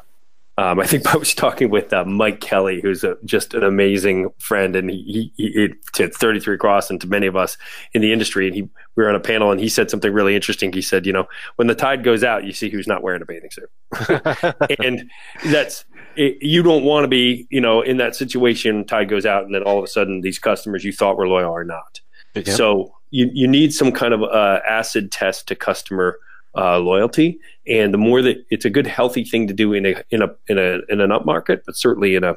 Um, 0.58 0.80
I 0.80 0.86
think 0.86 1.06
I 1.14 1.16
was 1.16 1.34
talking 1.34 1.70
with 1.70 1.92
uh, 1.92 2.04
Mike 2.04 2.40
Kelly, 2.40 2.80
who's 2.80 3.04
a, 3.04 3.16
just 3.24 3.54
an 3.54 3.64
amazing 3.64 4.30
friend, 4.38 4.76
and 4.76 4.90
he, 4.90 5.32
he, 5.36 5.52
he 5.52 5.68
to 5.94 6.08
33 6.08 6.54
Across 6.54 6.90
and 6.90 7.00
to 7.00 7.06
many 7.06 7.26
of 7.26 7.36
us 7.36 7.56
in 7.94 8.02
the 8.02 8.12
industry. 8.12 8.46
And 8.46 8.54
he, 8.54 8.62
we 8.62 9.04
were 9.04 9.08
on 9.08 9.14
a 9.14 9.20
panel, 9.20 9.50
and 9.50 9.60
he 9.60 9.68
said 9.68 9.90
something 9.90 10.12
really 10.12 10.34
interesting. 10.34 10.72
He 10.72 10.82
said, 10.82 11.06
"You 11.06 11.12
know, 11.12 11.26
when 11.56 11.68
the 11.68 11.74
tide 11.74 12.04
goes 12.04 12.22
out, 12.22 12.44
you 12.44 12.52
see 12.52 12.68
who's 12.68 12.86
not 12.86 13.02
wearing 13.02 13.22
a 13.22 13.26
bathing 13.26 13.50
suit, 13.50 14.54
and 14.78 15.10
that's 15.46 15.84
it, 16.16 16.38
you 16.40 16.62
don't 16.62 16.84
want 16.84 17.04
to 17.04 17.08
be, 17.08 17.46
you 17.50 17.60
know, 17.60 17.80
in 17.80 17.96
that 17.98 18.14
situation. 18.14 18.84
Tide 18.84 19.08
goes 19.08 19.24
out, 19.24 19.44
and 19.44 19.54
then 19.54 19.62
all 19.62 19.78
of 19.78 19.84
a 19.84 19.88
sudden, 19.88 20.20
these 20.20 20.38
customers 20.38 20.84
you 20.84 20.92
thought 20.92 21.16
were 21.16 21.28
loyal 21.28 21.52
are 21.52 21.64
not. 21.64 22.00
Yep. 22.34 22.48
So 22.48 22.94
you 23.10 23.30
you 23.32 23.48
need 23.48 23.72
some 23.72 23.92
kind 23.92 24.14
of 24.14 24.22
uh, 24.22 24.60
acid 24.68 25.10
test 25.10 25.48
to 25.48 25.54
customer 25.54 26.18
uh, 26.56 26.78
loyalty, 26.78 27.38
and 27.66 27.92
the 27.92 27.98
more 27.98 28.22
that 28.22 28.44
it's 28.50 28.64
a 28.64 28.70
good 28.70 28.86
healthy 28.86 29.24
thing 29.24 29.46
to 29.48 29.54
do 29.54 29.72
in 29.72 29.86
a 29.86 29.94
in 30.10 30.22
a 30.22 30.28
in 30.48 30.58
a 30.58 30.80
in 30.88 31.00
an 31.00 31.12
up 31.12 31.24
market, 31.24 31.62
but 31.64 31.76
certainly 31.76 32.14
in 32.14 32.24
a 32.24 32.36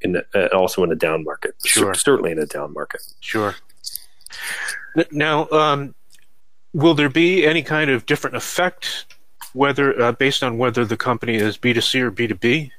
in 0.00 0.16
a, 0.16 0.22
uh, 0.34 0.48
also 0.56 0.84
in 0.84 0.92
a 0.92 0.94
down 0.94 1.24
market. 1.24 1.54
Sure. 1.64 1.94
Certainly 1.94 2.32
in 2.32 2.38
a 2.38 2.46
down 2.46 2.72
market. 2.72 3.00
Sure. 3.20 3.56
Now, 5.10 5.48
um, 5.50 5.94
will 6.72 6.94
there 6.94 7.08
be 7.08 7.46
any 7.46 7.62
kind 7.62 7.90
of 7.90 8.06
different 8.06 8.36
effect, 8.36 9.06
whether 9.52 10.00
uh, 10.00 10.12
based 10.12 10.42
on 10.42 10.58
whether 10.58 10.84
the 10.84 10.96
company 10.96 11.36
is 11.36 11.56
B 11.56 11.72
two 11.72 11.80
C 11.80 12.00
or 12.00 12.10
B 12.10 12.26
two 12.26 12.34
B? 12.34 12.72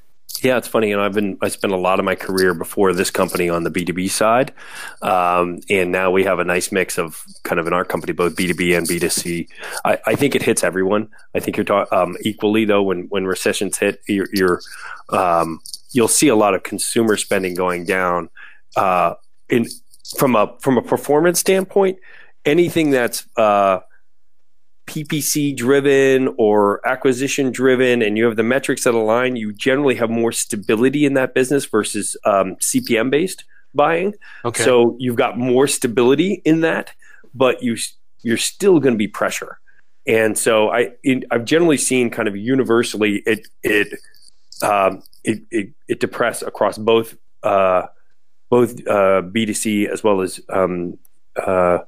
Yeah, 0.44 0.58
it's 0.58 0.68
funny. 0.68 0.92
Know, 0.92 1.02
I've 1.02 1.14
been 1.14 1.38
I 1.42 1.48
spent 1.48 1.74
a 1.74 1.78
lot 1.78 2.00
of 2.00 2.06
my 2.06 2.16
career 2.16 2.54
before 2.54 2.94
this 2.94 3.10
company 3.10 3.50
on 3.50 3.64
the 3.64 3.70
B 3.70 3.86
two 3.86 3.94
B 3.94 4.08
side, 4.08 4.54
um, 5.02 5.60
and 5.70 5.92
now 5.92 6.12
we 6.12 6.24
have 6.24 6.40
a 6.40 6.44
nice 6.44 6.72
mix 6.72 6.98
of 6.98 7.24
kind 7.44 7.60
of 7.60 7.68
in 7.68 7.74
our 7.74 7.86
company 7.86 8.14
both 8.14 8.36
B 8.36 8.48
two 8.48 8.54
B 8.54 8.74
and 8.74 8.88
B 8.88 9.00
two 9.00 9.10
C. 9.10 9.48
I, 9.86 9.98
I 10.06 10.16
think 10.16 10.36
it 10.36 10.44
hits 10.44 10.64
everyone. 10.64 11.10
I 11.34 11.40
think 11.40 11.58
you're 11.58 11.64
talking 11.64 11.98
um, 11.98 12.18
equally 12.22 12.66
though. 12.66 12.84
When 12.84 13.08
when 13.10 13.26
recessions 13.26 13.78
hit, 13.78 14.02
you're, 14.08 14.28
you're 14.34 14.62
um, 15.10 15.62
you'll 15.92 16.08
see 16.08 16.28
a 16.28 16.36
lot 16.36 16.54
of 16.54 16.64
consumer 16.64 17.18
spending 17.18 17.56
going 17.56 17.86
down. 17.86 18.30
Uh, 18.76 19.16
in 19.50 19.68
from 20.18 20.36
a 20.36 20.56
from 20.60 20.78
a 20.78 20.82
performance 20.82 21.40
standpoint, 21.40 21.98
anything 22.46 22.92
that's 22.92 23.28
uh, 23.38 23.80
PPC 24.88 25.56
driven 25.56 26.34
or 26.38 26.86
acquisition 26.88 27.52
driven, 27.52 28.02
and 28.02 28.18
you 28.18 28.26
have 28.26 28.36
the 28.36 28.44
metrics 28.44 28.84
that 28.84 28.94
align, 28.94 29.36
you 29.36 29.52
generally 29.54 29.96
have 29.96 30.10
more 30.10 30.32
stability 30.32 31.06
in 31.06 31.16
that 31.16 31.34
business 31.34 31.66
versus 31.66 32.16
um, 32.26 32.56
CPM 32.58 33.10
based 33.10 33.44
buying. 33.74 34.14
Okay. 34.44 34.64
So 34.64 34.96
you've 35.00 35.16
got 35.16 35.38
more 35.38 35.68
stability 35.68 36.42
in 36.46 36.62
that, 36.62 36.92
but 37.34 37.62
you 37.62 37.78
you're 38.22 38.38
still 38.38 38.80
going 38.80 38.94
to 38.94 38.98
be 38.98 39.08
pressure. 39.08 39.60
And 40.08 40.38
so 40.38 40.70
I 40.70 40.92
in, 41.04 41.26
I've 41.32 41.46
generally 41.46 41.78
seen 41.78 42.10
kind 42.10 42.28
of 42.28 42.36
universally 42.36 43.24
it 43.26 43.48
it 43.64 44.00
um, 44.62 45.04
it, 45.24 45.42
it, 45.52 45.70
it 45.88 46.00
depress 46.00 46.42
across 46.42 46.78
both 46.78 47.18
uh, 47.44 47.88
both 48.50 48.80
uh, 48.88 49.22
B2C 49.22 49.88
as 49.88 50.04
well 50.04 50.22
as 50.22 50.40
um, 50.50 50.98
uh, 51.36 51.80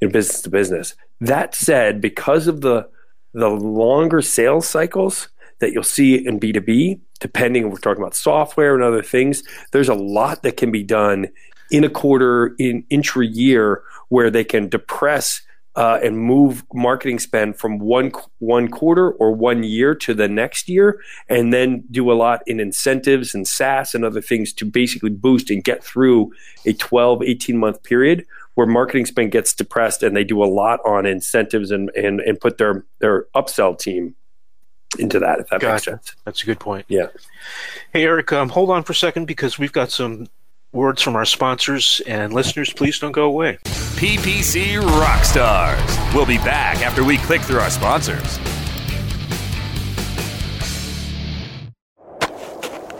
in 0.00 0.10
business 0.10 0.42
to 0.42 0.50
business. 0.50 0.94
That 1.20 1.54
said, 1.54 2.00
because 2.00 2.46
of 2.46 2.60
the 2.60 2.88
the 3.34 3.48
longer 3.48 4.22
sales 4.22 4.68
cycles 4.68 5.28
that 5.60 5.72
you'll 5.72 5.82
see 5.82 6.14
in 6.14 6.40
B2B, 6.40 7.00
depending, 7.20 7.66
if 7.66 7.72
we're 7.72 7.78
talking 7.78 8.02
about 8.02 8.14
software 8.14 8.74
and 8.74 8.82
other 8.82 9.02
things. 9.02 9.42
There's 9.72 9.88
a 9.88 9.94
lot 9.94 10.42
that 10.42 10.56
can 10.56 10.70
be 10.70 10.82
done 10.82 11.28
in 11.70 11.84
a 11.84 11.90
quarter, 11.90 12.54
in 12.58 12.84
intra 12.90 13.26
year, 13.26 13.82
where 14.08 14.30
they 14.30 14.44
can 14.44 14.68
depress 14.68 15.42
uh, 15.76 16.00
and 16.02 16.18
move 16.18 16.64
marketing 16.74 17.20
spend 17.20 17.56
from 17.56 17.78
one 17.78 18.10
one 18.38 18.68
quarter 18.68 19.12
or 19.12 19.32
one 19.32 19.62
year 19.62 19.94
to 19.94 20.14
the 20.14 20.28
next 20.28 20.68
year, 20.68 21.00
and 21.28 21.52
then 21.52 21.84
do 21.90 22.10
a 22.10 22.14
lot 22.14 22.42
in 22.46 22.58
incentives 22.58 23.34
and 23.34 23.46
SaaS 23.46 23.94
and 23.94 24.04
other 24.04 24.20
things 24.20 24.52
to 24.54 24.64
basically 24.64 25.10
boost 25.10 25.50
and 25.50 25.62
get 25.62 25.84
through 25.84 26.32
a 26.64 26.72
12, 26.72 27.22
18 27.22 27.56
month 27.56 27.82
period 27.82 28.26
where 28.58 28.66
marketing 28.66 29.06
spend 29.06 29.30
gets 29.30 29.54
depressed 29.54 30.02
and 30.02 30.16
they 30.16 30.24
do 30.24 30.42
a 30.42 30.46
lot 30.46 30.80
on 30.84 31.06
incentives 31.06 31.70
and, 31.70 31.90
and, 31.90 32.18
and 32.18 32.40
put 32.40 32.58
their, 32.58 32.84
their 32.98 33.26
upsell 33.32 33.78
team 33.78 34.16
into 34.98 35.20
that, 35.20 35.38
if 35.38 35.46
that 35.46 35.60
gotcha. 35.60 35.70
makes 35.70 35.84
sense. 35.84 36.16
That's 36.24 36.42
a 36.42 36.46
good 36.46 36.58
point. 36.58 36.84
Yeah. 36.88 37.06
Hey, 37.92 38.02
Eric, 38.02 38.32
um, 38.32 38.48
hold 38.48 38.70
on 38.70 38.82
for 38.82 38.94
a 38.94 38.96
second 38.96 39.26
because 39.26 39.60
we've 39.60 39.72
got 39.72 39.92
some 39.92 40.26
words 40.72 41.00
from 41.00 41.14
our 41.14 41.24
sponsors 41.24 42.02
and 42.04 42.32
listeners. 42.32 42.72
Please 42.72 42.98
don't 42.98 43.12
go 43.12 43.26
away. 43.26 43.58
PPC 43.64 44.80
Rockstars. 44.80 46.12
We'll 46.12 46.26
be 46.26 46.38
back 46.38 46.82
after 46.82 47.04
we 47.04 47.18
click 47.18 47.42
through 47.42 47.60
our 47.60 47.70
sponsors. 47.70 48.40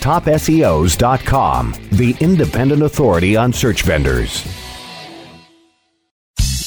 TopSEOs.com, 0.00 1.74
the 1.92 2.16
independent 2.20 2.82
authority 2.82 3.36
on 3.36 3.52
search 3.52 3.82
vendors. 3.82 4.44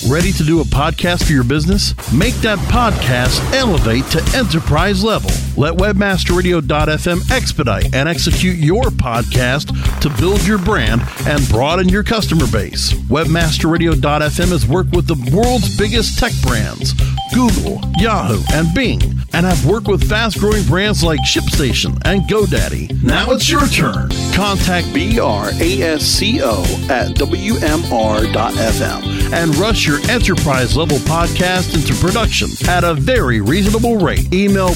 Ready 0.10 0.34
to 0.34 0.44
do 0.44 0.60
a 0.60 0.66
podcast 0.66 1.26
for 1.26 1.32
your 1.32 1.46
business? 1.46 1.94
Make 2.12 2.34
that 2.36 2.60
podcast 2.68 3.40
elevate 3.54 4.04
to 4.08 4.38
enterprise 4.38 5.02
level. 5.02 5.32
Let 5.56 5.74
webmasterradio.fm 5.76 7.32
expedite 7.32 7.94
and 7.94 8.10
execute 8.10 8.58
your 8.58 8.84
podcast 8.84 9.70
to 10.02 10.10
build 10.20 10.46
your 10.46 10.58
brand 10.58 11.02
and 11.28 11.48
broaden 11.50 11.90
your 11.90 12.04
customer 12.04 12.48
base. 12.48 12.94
Webmasterradio.fm 12.94 14.50
has 14.50 14.68
worked 14.68 14.96
with 14.96 15.08
the 15.08 15.36
world's 15.36 15.78
biggest 15.78 16.18
tech 16.18 16.32
brands, 16.42 16.94
Google, 17.34 17.80
Yahoo, 17.98 18.42
and 18.54 18.74
Bing, 18.74 19.02
and 19.34 19.46
have 19.46 19.66
worked 19.66 19.88
with 19.88 20.08
fast 20.10 20.40
growing 20.40 20.64
brands 20.66 21.04
like 21.04 21.20
ShipStation 21.22 22.00
and 22.06 22.22
GoDaddy. 22.24 23.04
Now 23.04 23.32
it's 23.32 23.50
your 23.50 23.68
turn. 23.68 24.10
Contact 24.34 24.88
BRASCO 24.88 26.64
at 26.90 27.16
WMR.fm 27.16 29.04
and 29.34 29.56
rush 29.56 29.88
your 29.88 30.00
enterprise 30.10 30.76
level 30.78 30.98
podcast 31.00 31.76
into 31.76 31.94
production 32.00 32.50
at 32.68 32.84
a 32.84 32.94
very 32.94 33.42
reasonable 33.42 33.98
rate. 33.98 34.32
Email 34.34 34.70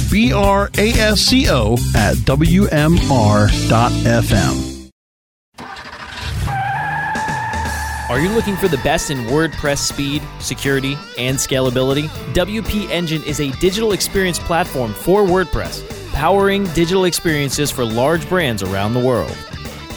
brasco 0.71 1.77
at 1.95 2.15
wmr.fm. 2.17 2.77
Are 8.09 8.21
you 8.21 8.29
looking 8.29 8.55
for 8.55 8.69
the 8.69 8.77
best 8.77 9.11
in 9.11 9.17
WordPress 9.25 9.79
speed, 9.79 10.21
security, 10.39 10.97
and 11.17 11.37
scalability? 11.37 12.07
WP 12.33 12.89
Engine 12.89 13.21
is 13.23 13.41
a 13.41 13.51
digital 13.59 13.91
experience 13.91 14.39
platform 14.39 14.93
for 14.93 15.23
WordPress, 15.23 16.13
powering 16.13 16.63
digital 16.67 17.03
experiences 17.03 17.69
for 17.69 17.83
large 17.83 18.27
brands 18.29 18.63
around 18.63 18.93
the 18.93 18.99
world. 18.99 19.35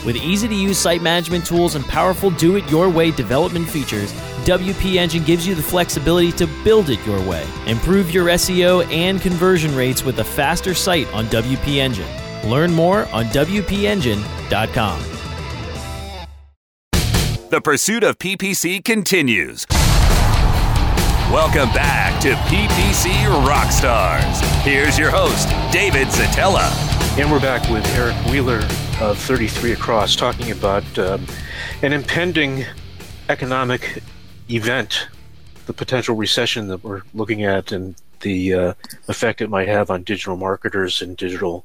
With 0.04 0.16
easy 0.16 0.48
to 0.48 0.54
use 0.54 0.78
site 0.78 1.02
management 1.02 1.44
tools 1.44 1.74
and 1.74 1.84
powerful 1.84 2.30
do 2.30 2.56
it 2.56 2.68
your 2.70 2.88
way 2.88 3.10
development 3.10 3.68
features, 3.68 4.12
WP 4.44 4.96
Engine 4.96 5.22
gives 5.24 5.46
you 5.46 5.54
the 5.54 5.62
flexibility 5.62 6.32
to 6.32 6.46
build 6.64 6.88
it 6.88 7.04
your 7.06 7.20
way. 7.28 7.46
Improve 7.66 8.10
your 8.10 8.26
SEO 8.28 8.90
and 8.90 9.20
conversion 9.20 9.74
rates 9.76 10.02
with 10.02 10.18
a 10.20 10.24
faster 10.24 10.74
site 10.74 11.12
on 11.12 11.26
WP 11.26 11.76
Engine. 11.76 12.08
Learn 12.48 12.72
more 12.72 13.06
on 13.08 13.26
WPEngine.com. 13.26 15.02
The 17.50 17.60
pursuit 17.60 18.04
of 18.04 18.18
PPC 18.18 18.84
continues. 18.84 19.66
Welcome 21.32 21.72
back 21.72 22.20
to 22.22 22.32
PPC 22.32 23.12
Rockstars. 23.46 24.40
Here's 24.62 24.98
your 24.98 25.10
host, 25.12 25.48
David 25.72 26.08
Szetela. 26.08 26.68
And 27.16 27.30
we're 27.30 27.38
back 27.38 27.70
with 27.70 27.86
Eric 27.94 28.16
Wheeler 28.26 28.58
of 29.00 29.16
33 29.16 29.70
Across 29.70 30.16
talking 30.16 30.50
about 30.50 30.98
um, 30.98 31.24
an 31.82 31.92
impending 31.92 32.64
economic 33.28 34.02
event, 34.50 35.06
the 35.66 35.72
potential 35.72 36.16
recession 36.16 36.66
that 36.66 36.82
we're 36.82 37.02
looking 37.14 37.44
at, 37.44 37.70
and 37.70 37.94
the 38.22 38.52
uh, 38.52 38.74
effect 39.06 39.40
it 39.40 39.48
might 39.48 39.68
have 39.68 39.88
on 39.88 40.02
digital 40.02 40.36
marketers 40.36 41.00
and 41.00 41.16
digital 41.16 41.64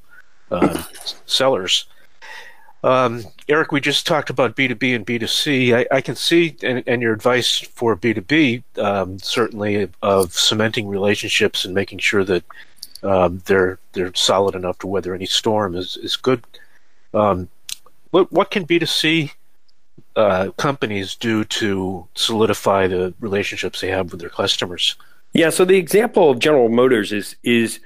uh, 0.51 0.83
sellers. 1.25 1.87
Um, 2.85 3.23
Eric, 3.49 3.71
we 3.71 3.81
just 3.81 4.05
talked 4.05 4.29
about 4.29 4.55
B2B 4.55 4.95
and 4.95 5.07
B2C. 5.07 5.75
I, 5.75 5.87
I 5.95 6.01
can 6.01 6.15
see, 6.15 6.55
and, 6.61 6.83
and, 6.85 7.01
your 7.01 7.13
advice 7.13 7.57
for 7.57 7.97
B2B, 7.97 8.61
um, 8.77 9.17
certainly 9.17 9.89
of 10.03 10.33
cementing 10.33 10.87
relationships 10.87 11.65
and 11.65 11.73
making 11.73 11.97
sure 11.97 12.23
that 12.23 12.43
um, 13.01 13.41
they're 13.47 13.79
they're 13.93 14.13
solid 14.13 14.53
enough 14.53 14.77
to 14.79 14.87
weather 14.87 15.15
any 15.15 15.25
storm 15.25 15.75
is 15.75 15.97
is 15.97 16.15
good. 16.15 16.43
Um, 17.11 17.49
what 18.11 18.31
what 18.31 18.51
can 18.51 18.67
B2C 18.67 19.31
uh, 20.15 20.51
companies 20.57 21.15
do 21.15 21.43
to 21.43 22.07
solidify 22.13 22.85
the 22.85 23.15
relationships 23.19 23.81
they 23.81 23.89
have 23.89 24.11
with 24.11 24.21
their 24.21 24.29
customers? 24.29 24.95
Yeah, 25.33 25.49
so 25.49 25.65
the 25.65 25.77
example 25.77 26.29
of 26.29 26.37
General 26.37 26.69
Motors 26.69 27.11
is 27.11 27.35
is 27.43 27.79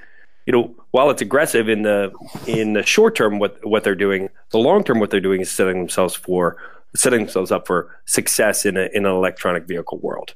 you 0.50 0.52
know 0.52 0.76
while 0.90 1.12
it's 1.12 1.22
aggressive 1.22 1.70
in 1.70 1.84
the 1.84 2.12
in 2.48 2.74
the 2.74 2.82
short 2.82 3.16
term 3.16 3.38
what 3.38 3.64
what 3.64 3.84
they're 3.84 3.94
doing, 3.94 4.30
the 4.50 4.58
long 4.58 4.84
term 4.84 5.00
what 5.00 5.12
they're 5.12 5.20
doing 5.22 5.42
is 5.42 5.52
setting 5.52 5.78
themselves 5.78 6.16
for 6.16 6.58
setting 6.96 7.20
themselves 7.20 7.52
up 7.52 7.68
for 7.68 7.96
success 8.06 8.66
in 8.66 8.76
a 8.76 8.90
in 8.92 9.06
an 9.06 9.12
electronic 9.12 9.68
vehicle 9.68 10.00
world. 10.00 10.34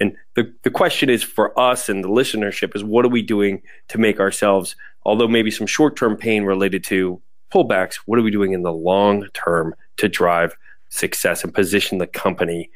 And 0.00 0.14
the, 0.34 0.52
the 0.64 0.70
question 0.70 1.08
is 1.08 1.22
for 1.22 1.58
us 1.58 1.88
and 1.88 2.04
the 2.04 2.08
listenership 2.08 2.76
is 2.76 2.84
what 2.84 3.06
are 3.06 3.08
we 3.08 3.22
doing 3.22 3.62
to 3.88 3.96
make 3.96 4.20
ourselves, 4.20 4.76
although 5.04 5.28
maybe 5.28 5.50
some 5.50 5.66
short 5.66 5.96
term 5.96 6.14
pain 6.14 6.44
related 6.44 6.84
to 6.84 7.22
pullbacks, 7.50 7.94
what 8.04 8.18
are 8.18 8.22
we 8.22 8.30
doing 8.30 8.52
in 8.52 8.64
the 8.64 8.72
long 8.72 9.28
term 9.32 9.74
to 9.96 10.10
drive 10.10 10.54
success 10.90 11.42
and 11.42 11.54
position 11.54 11.96
the 11.96 12.06
company 12.06 12.70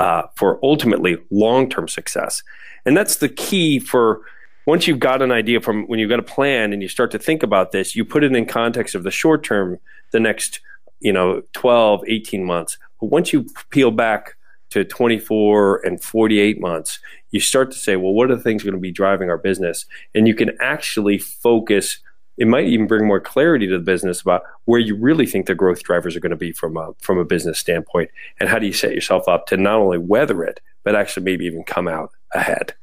uh, 0.00 0.22
for 0.34 0.58
ultimately 0.64 1.18
long 1.30 1.70
term 1.70 1.86
success. 1.86 2.42
And 2.84 2.96
that's 2.96 3.16
the 3.16 3.28
key 3.28 3.78
for 3.78 4.22
once 4.66 4.86
you've 4.86 4.98
got 4.98 5.22
an 5.22 5.32
idea 5.32 5.60
from 5.60 5.84
when 5.86 5.98
you've 5.98 6.10
got 6.10 6.18
a 6.18 6.24
plan 6.24 6.72
and 6.72 6.82
you 6.82 6.88
start 6.88 7.10
to 7.10 7.18
think 7.18 7.42
about 7.42 7.72
this, 7.72 7.96
you 7.96 8.04
put 8.04 8.24
it 8.24 8.34
in 8.34 8.46
context 8.46 8.94
of 8.94 9.02
the 9.02 9.10
short 9.10 9.42
term, 9.42 9.78
the 10.12 10.20
next, 10.20 10.60
you 11.00 11.12
know, 11.12 11.42
12, 11.52 12.04
18 12.06 12.44
months. 12.44 12.78
But 13.00 13.06
once 13.06 13.32
you 13.32 13.46
peel 13.70 13.90
back 13.90 14.36
to 14.70 14.84
24 14.84 15.84
and 15.84 16.02
48 16.02 16.60
months, 16.60 16.98
you 17.30 17.40
start 17.40 17.70
to 17.72 17.78
say, 17.78 17.96
well, 17.96 18.12
what 18.12 18.30
are 18.30 18.36
the 18.36 18.42
things 18.42 18.62
going 18.62 18.74
to 18.74 18.80
be 18.80 18.92
driving 18.92 19.28
our 19.28 19.38
business? 19.38 19.84
And 20.14 20.28
you 20.28 20.34
can 20.34 20.56
actually 20.60 21.18
focus 21.18 22.00
it 22.38 22.48
might 22.48 22.66
even 22.66 22.86
bring 22.86 23.06
more 23.06 23.20
clarity 23.20 23.66
to 23.66 23.78
the 23.78 23.84
business 23.84 24.22
about 24.22 24.42
where 24.64 24.80
you 24.80 24.96
really 24.96 25.26
think 25.26 25.46
the 25.46 25.54
growth 25.54 25.82
drivers 25.82 26.16
are 26.16 26.20
going 26.20 26.30
to 26.30 26.36
be 26.36 26.52
from 26.52 26.76
a 26.76 26.92
from 26.98 27.18
a 27.18 27.24
business 27.24 27.58
standpoint, 27.58 28.10
and 28.40 28.48
how 28.48 28.58
do 28.58 28.66
you 28.66 28.72
set 28.72 28.94
yourself 28.94 29.28
up 29.28 29.46
to 29.46 29.56
not 29.56 29.74
only 29.74 29.98
weather 29.98 30.42
it, 30.42 30.60
but 30.82 30.96
actually 30.96 31.24
maybe 31.24 31.44
even 31.44 31.62
come 31.62 31.86
out 31.86 32.10
ahead. 32.32 32.74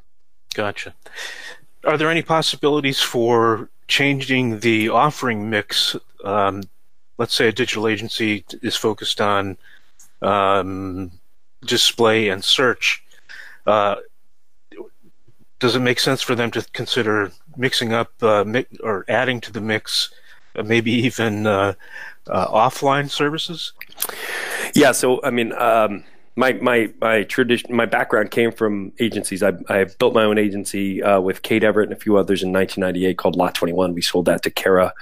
Gotcha. 0.53 0.93
Are 1.85 1.97
there 1.97 2.09
any 2.09 2.21
possibilities 2.21 2.99
for 2.99 3.69
changing 3.87 4.59
the 4.59 4.89
offering 4.89 5.49
mix? 5.49 5.95
Um, 6.23 6.63
let's 7.17 7.33
say 7.33 7.47
a 7.47 7.51
digital 7.51 7.87
agency 7.87 8.45
is 8.61 8.75
focused 8.75 9.21
on 9.21 9.57
um, 10.21 11.11
display 11.65 12.29
and 12.29 12.43
search. 12.43 13.03
Uh, 13.65 13.95
does 15.59 15.75
it 15.75 15.81
make 15.81 15.99
sense 15.99 16.21
for 16.21 16.35
them 16.35 16.51
to 16.51 16.65
consider 16.73 17.31
mixing 17.57 17.93
up 17.93 18.11
uh, 18.21 18.43
mi- 18.45 18.65
or 18.81 19.05
adding 19.09 19.41
to 19.41 19.51
the 19.51 19.61
mix, 19.61 20.09
uh, 20.55 20.63
maybe 20.63 20.91
even 20.91 21.45
uh, 21.45 21.73
uh 22.27 22.47
offline 22.47 23.09
services? 23.09 23.73
Yeah. 24.73 24.93
So, 24.93 25.21
I 25.23 25.29
mean, 25.29 25.53
um, 25.53 26.03
my 26.39 26.53
my 26.53 26.89
my 27.01 27.23
tradition, 27.23 27.75
my 27.75 27.85
background 27.85 28.31
came 28.31 28.53
from 28.53 28.93
agencies. 29.01 29.43
I, 29.43 29.51
I 29.67 29.83
built 29.99 30.13
my 30.13 30.23
own 30.23 30.37
agency 30.37 31.03
uh, 31.03 31.19
with 31.19 31.41
Kate 31.41 31.65
Everett 31.65 31.89
and 31.89 31.97
a 31.97 31.99
few 31.99 32.15
others 32.15 32.41
in 32.41 32.53
1998 32.53 33.17
called 33.17 33.35
Lot 33.35 33.55
21. 33.55 33.93
We 33.93 34.01
sold 34.01 34.25
that 34.27 34.41
to 34.43 34.49
Kara. 34.49 34.93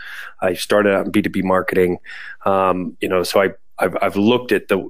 I 0.42 0.56
started 0.56 0.96
out 0.96 1.06
in 1.06 1.12
B2B 1.12 1.44
marketing. 1.44 2.00
Um, 2.46 2.98
you 3.02 3.08
know, 3.08 3.22
so 3.22 3.40
I 3.40 3.50
I've, 3.78 3.96
I've 4.02 4.16
looked 4.16 4.52
at 4.52 4.68
the 4.68 4.90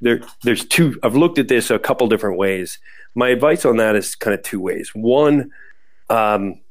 there. 0.00 0.22
There's 0.42 0.64
two. 0.64 0.98
I've 1.02 1.16
looked 1.16 1.38
at 1.38 1.48
this 1.48 1.70
a 1.70 1.78
couple 1.78 2.08
different 2.08 2.38
ways. 2.38 2.78
My 3.14 3.28
advice 3.28 3.66
on 3.66 3.76
that 3.76 3.94
is 3.94 4.14
kind 4.14 4.32
of 4.32 4.42
two 4.42 4.60
ways. 4.60 4.90
One, 4.94 5.50
um, 6.08 6.62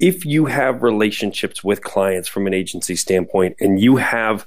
if 0.00 0.26
you 0.26 0.46
have 0.46 0.82
relationships 0.82 1.62
with 1.62 1.84
clients 1.84 2.28
from 2.28 2.48
an 2.48 2.54
agency 2.54 2.96
standpoint, 2.96 3.54
and 3.60 3.78
you 3.78 3.94
have 3.94 4.44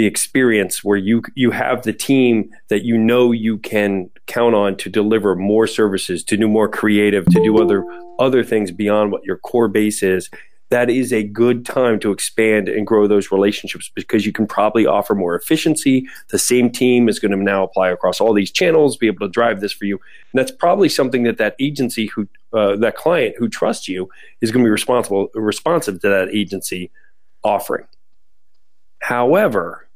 the 0.00 0.06
experience 0.06 0.82
where 0.82 0.96
you 0.96 1.22
you 1.34 1.50
have 1.50 1.82
the 1.82 1.92
team 1.92 2.48
that 2.68 2.86
you 2.86 2.96
know 2.96 3.32
you 3.32 3.58
can 3.58 4.08
count 4.26 4.54
on 4.54 4.74
to 4.78 4.88
deliver 4.88 5.36
more 5.36 5.66
services, 5.66 6.24
to 6.24 6.38
do 6.38 6.48
more 6.48 6.70
creative, 6.70 7.26
to 7.26 7.44
do 7.44 7.60
other 7.60 7.84
other 8.18 8.42
things 8.42 8.70
beyond 8.70 9.12
what 9.12 9.22
your 9.24 9.36
core 9.36 9.68
base 9.68 10.02
is. 10.02 10.30
That 10.70 10.88
is 10.88 11.12
a 11.12 11.22
good 11.22 11.66
time 11.66 12.00
to 12.00 12.12
expand 12.12 12.66
and 12.66 12.86
grow 12.86 13.06
those 13.06 13.30
relationships 13.30 13.90
because 13.94 14.24
you 14.24 14.32
can 14.32 14.46
probably 14.46 14.86
offer 14.86 15.14
more 15.14 15.34
efficiency. 15.34 16.06
The 16.30 16.38
same 16.38 16.70
team 16.70 17.06
is 17.06 17.18
going 17.18 17.32
to 17.32 17.36
now 17.36 17.62
apply 17.62 17.90
across 17.90 18.22
all 18.22 18.32
these 18.32 18.50
channels, 18.50 18.96
be 18.96 19.08
able 19.08 19.26
to 19.26 19.30
drive 19.30 19.60
this 19.60 19.72
for 19.72 19.84
you. 19.84 19.96
And 20.32 20.38
that's 20.38 20.50
probably 20.50 20.88
something 20.88 21.24
that 21.24 21.36
that 21.36 21.56
agency 21.60 22.06
who, 22.06 22.26
uh, 22.54 22.76
that 22.76 22.96
client 22.96 23.34
who 23.36 23.50
trusts 23.50 23.86
you 23.86 24.08
is 24.40 24.50
going 24.50 24.64
to 24.64 24.66
be 24.66 24.70
responsible, 24.70 25.28
responsive 25.34 26.00
to 26.00 26.08
that 26.08 26.30
agency 26.34 26.90
offering. 27.44 27.86
However, 29.00 29.88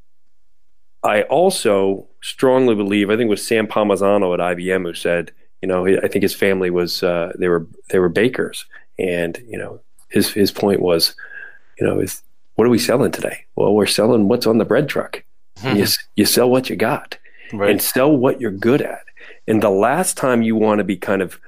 I 1.04 1.22
also 1.22 2.06
strongly 2.22 2.74
believe, 2.74 3.10
I 3.10 3.16
think 3.16 3.28
it 3.28 3.30
was 3.30 3.46
Sam 3.46 3.66
Palmisano 3.66 4.32
at 4.34 4.56
IBM 4.56 4.84
who 4.84 4.94
said, 4.94 5.32
you 5.60 5.68
know, 5.68 5.86
I 5.86 6.08
think 6.08 6.22
his 6.22 6.34
family 6.34 6.70
was 6.70 7.02
uh, 7.02 7.32
they 7.38 7.48
were 7.48 7.66
they 7.88 7.98
were 7.98 8.10
bakers, 8.10 8.66
and 8.98 9.42
you 9.48 9.56
know, 9.56 9.80
his 10.08 10.30
his 10.30 10.50
point 10.50 10.80
was, 10.80 11.14
you 11.78 11.86
know, 11.86 12.00
is 12.00 12.22
what 12.56 12.66
are 12.66 12.70
we 12.70 12.78
selling 12.78 13.12
today? 13.12 13.44
Well, 13.56 13.74
we're 13.74 13.86
selling 13.86 14.28
what's 14.28 14.46
on 14.46 14.58
the 14.58 14.66
bread 14.66 14.88
truck. 14.88 15.24
Mm-hmm. 15.60 15.76
You 15.76 15.86
you 16.16 16.26
sell 16.26 16.50
what 16.50 16.68
you 16.68 16.76
got, 16.76 17.16
right. 17.52 17.70
and 17.70 17.80
sell 17.80 18.14
what 18.14 18.42
you're 18.42 18.50
good 18.50 18.82
at. 18.82 19.04
And 19.46 19.62
the 19.62 19.70
last 19.70 20.18
time 20.18 20.42
you 20.42 20.54
want 20.54 20.78
to 20.78 20.84
be 20.84 20.96
kind 20.96 21.22
of 21.22 21.40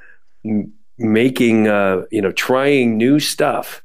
making, 0.96 1.68
uh, 1.68 2.04
you 2.10 2.22
know, 2.22 2.32
trying 2.32 2.96
new 2.96 3.20
stuff 3.20 3.82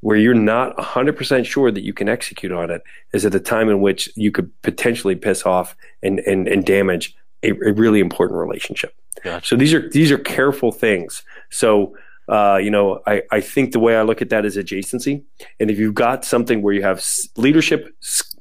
where 0.00 0.16
you're 0.16 0.34
not 0.34 0.76
100% 0.76 1.44
sure 1.44 1.70
that 1.70 1.82
you 1.82 1.92
can 1.92 2.08
execute 2.08 2.52
on 2.52 2.70
it 2.70 2.82
is 3.12 3.26
at 3.26 3.34
a 3.34 3.40
time 3.40 3.68
in 3.68 3.80
which 3.80 4.08
you 4.16 4.30
could 4.30 4.50
potentially 4.62 5.16
piss 5.16 5.44
off 5.44 5.76
and, 6.02 6.20
and, 6.20 6.46
and 6.46 6.64
damage 6.64 7.16
a, 7.42 7.50
a 7.50 7.72
really 7.72 8.00
important 8.00 8.38
relationship. 8.38 8.94
Gotcha. 9.24 9.46
So 9.46 9.56
these 9.56 9.74
are 9.74 9.88
these 9.90 10.12
are 10.12 10.18
careful 10.18 10.70
things. 10.70 11.24
So 11.50 11.96
uh, 12.28 12.58
you 12.62 12.70
know, 12.70 13.00
I, 13.06 13.22
I 13.30 13.40
think 13.40 13.72
the 13.72 13.80
way 13.80 13.96
I 13.96 14.02
look 14.02 14.20
at 14.20 14.28
that 14.28 14.44
is 14.44 14.56
adjacency. 14.56 15.24
And 15.58 15.70
if 15.70 15.78
you've 15.78 15.94
got 15.94 16.24
something 16.26 16.60
where 16.60 16.74
you 16.74 16.82
have 16.82 17.02
leadership, 17.36 17.88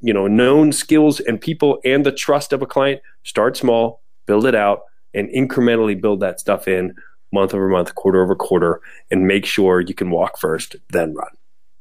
you 0.02 0.14
know, 0.14 0.28
known 0.28 0.74
skills 0.74 1.22
and 1.22 1.40
people 1.40 1.80
and 1.86 2.06
the 2.06 2.12
trust 2.12 2.52
of 2.52 2.62
a 2.62 2.66
client, 2.66 3.02
start 3.24 3.56
small, 3.56 4.02
build 4.26 4.46
it 4.46 4.56
out, 4.56 4.82
and 5.14 5.30
incrementally 5.30 6.00
build 6.00 6.20
that 6.20 6.40
stuff 6.40 6.68
in 6.68 6.96
month 7.32 7.54
over 7.54 7.70
month, 7.70 7.96
quarter 7.96 8.22
over 8.22 8.36
quarter, 8.36 8.82
and 9.10 9.26
make 9.26 9.46
sure 9.46 9.80
you 9.80 9.94
can 9.94 10.12
walk 10.12 10.38
first, 10.38 10.76
then 10.90 11.14
run. 11.14 11.30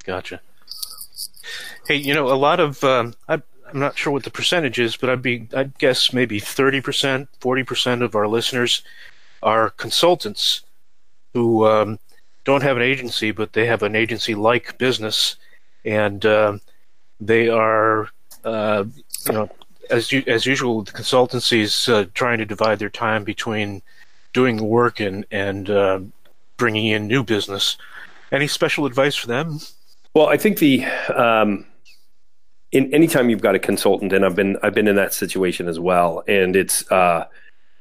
Gotcha. 0.06 0.40
Hey, 1.88 1.96
you 1.96 2.14
know, 2.14 2.28
a 2.28 2.34
lot 2.34 2.60
of 2.60 2.82
um, 2.84 3.14
I'm 3.28 3.42
not 3.75 3.98
sure 3.98 4.12
what 4.12 4.22
the 4.22 4.30
percentage 4.30 4.78
is, 4.78 4.96
but 4.96 5.10
I'd 5.10 5.22
be 5.22 5.48
I'd 5.54 5.76
guess 5.78 6.12
maybe 6.12 6.38
thirty 6.38 6.80
percent, 6.80 7.28
forty 7.40 7.64
percent 7.64 8.02
of 8.02 8.14
our 8.14 8.28
listeners 8.28 8.82
are 9.42 9.70
consultants 9.70 10.62
who 11.34 11.66
um, 11.66 11.98
don't 12.44 12.62
have 12.62 12.76
an 12.76 12.82
agency, 12.82 13.32
but 13.32 13.52
they 13.52 13.66
have 13.66 13.82
an 13.82 13.96
agency-like 13.96 14.78
business, 14.78 15.36
and 15.84 16.25
uh, 16.25 16.56
they 17.20 17.48
are, 17.48 18.08
uh, 18.44 18.84
you 19.26 19.32
know, 19.32 19.50
as 19.90 20.12
as 20.26 20.47
usual, 20.47 20.82
the 20.82 20.92
consultancies 20.92 21.92
uh, 21.92 22.08
trying 22.14 22.38
to 22.38 22.47
divide 22.47 22.78
their 22.78 22.90
time 22.90 23.25
between 23.25 23.82
doing 24.32 24.56
the 24.56 24.64
work 24.64 25.00
and 25.00 25.26
and 25.32 25.69
uh, 25.69 25.99
bringing 26.56 26.86
in 26.86 27.08
new 27.08 27.25
business. 27.25 27.76
Any 28.32 28.47
special 28.49 28.86
advice 28.86 29.14
for 29.14 29.26
them? 29.26 29.60
Well, 30.16 30.28
I 30.28 30.38
think 30.38 30.60
the 30.60 30.82
um, 31.14 31.66
in 32.72 32.90
anytime 32.94 33.28
you've 33.28 33.42
got 33.42 33.54
a 33.54 33.58
consultant, 33.58 34.14
and 34.14 34.24
I've 34.24 34.34
been 34.34 34.56
I've 34.62 34.72
been 34.72 34.88
in 34.88 34.96
that 34.96 35.12
situation 35.12 35.68
as 35.68 35.78
well, 35.78 36.24
and 36.26 36.56
it's 36.56 36.90
uh, 36.90 37.26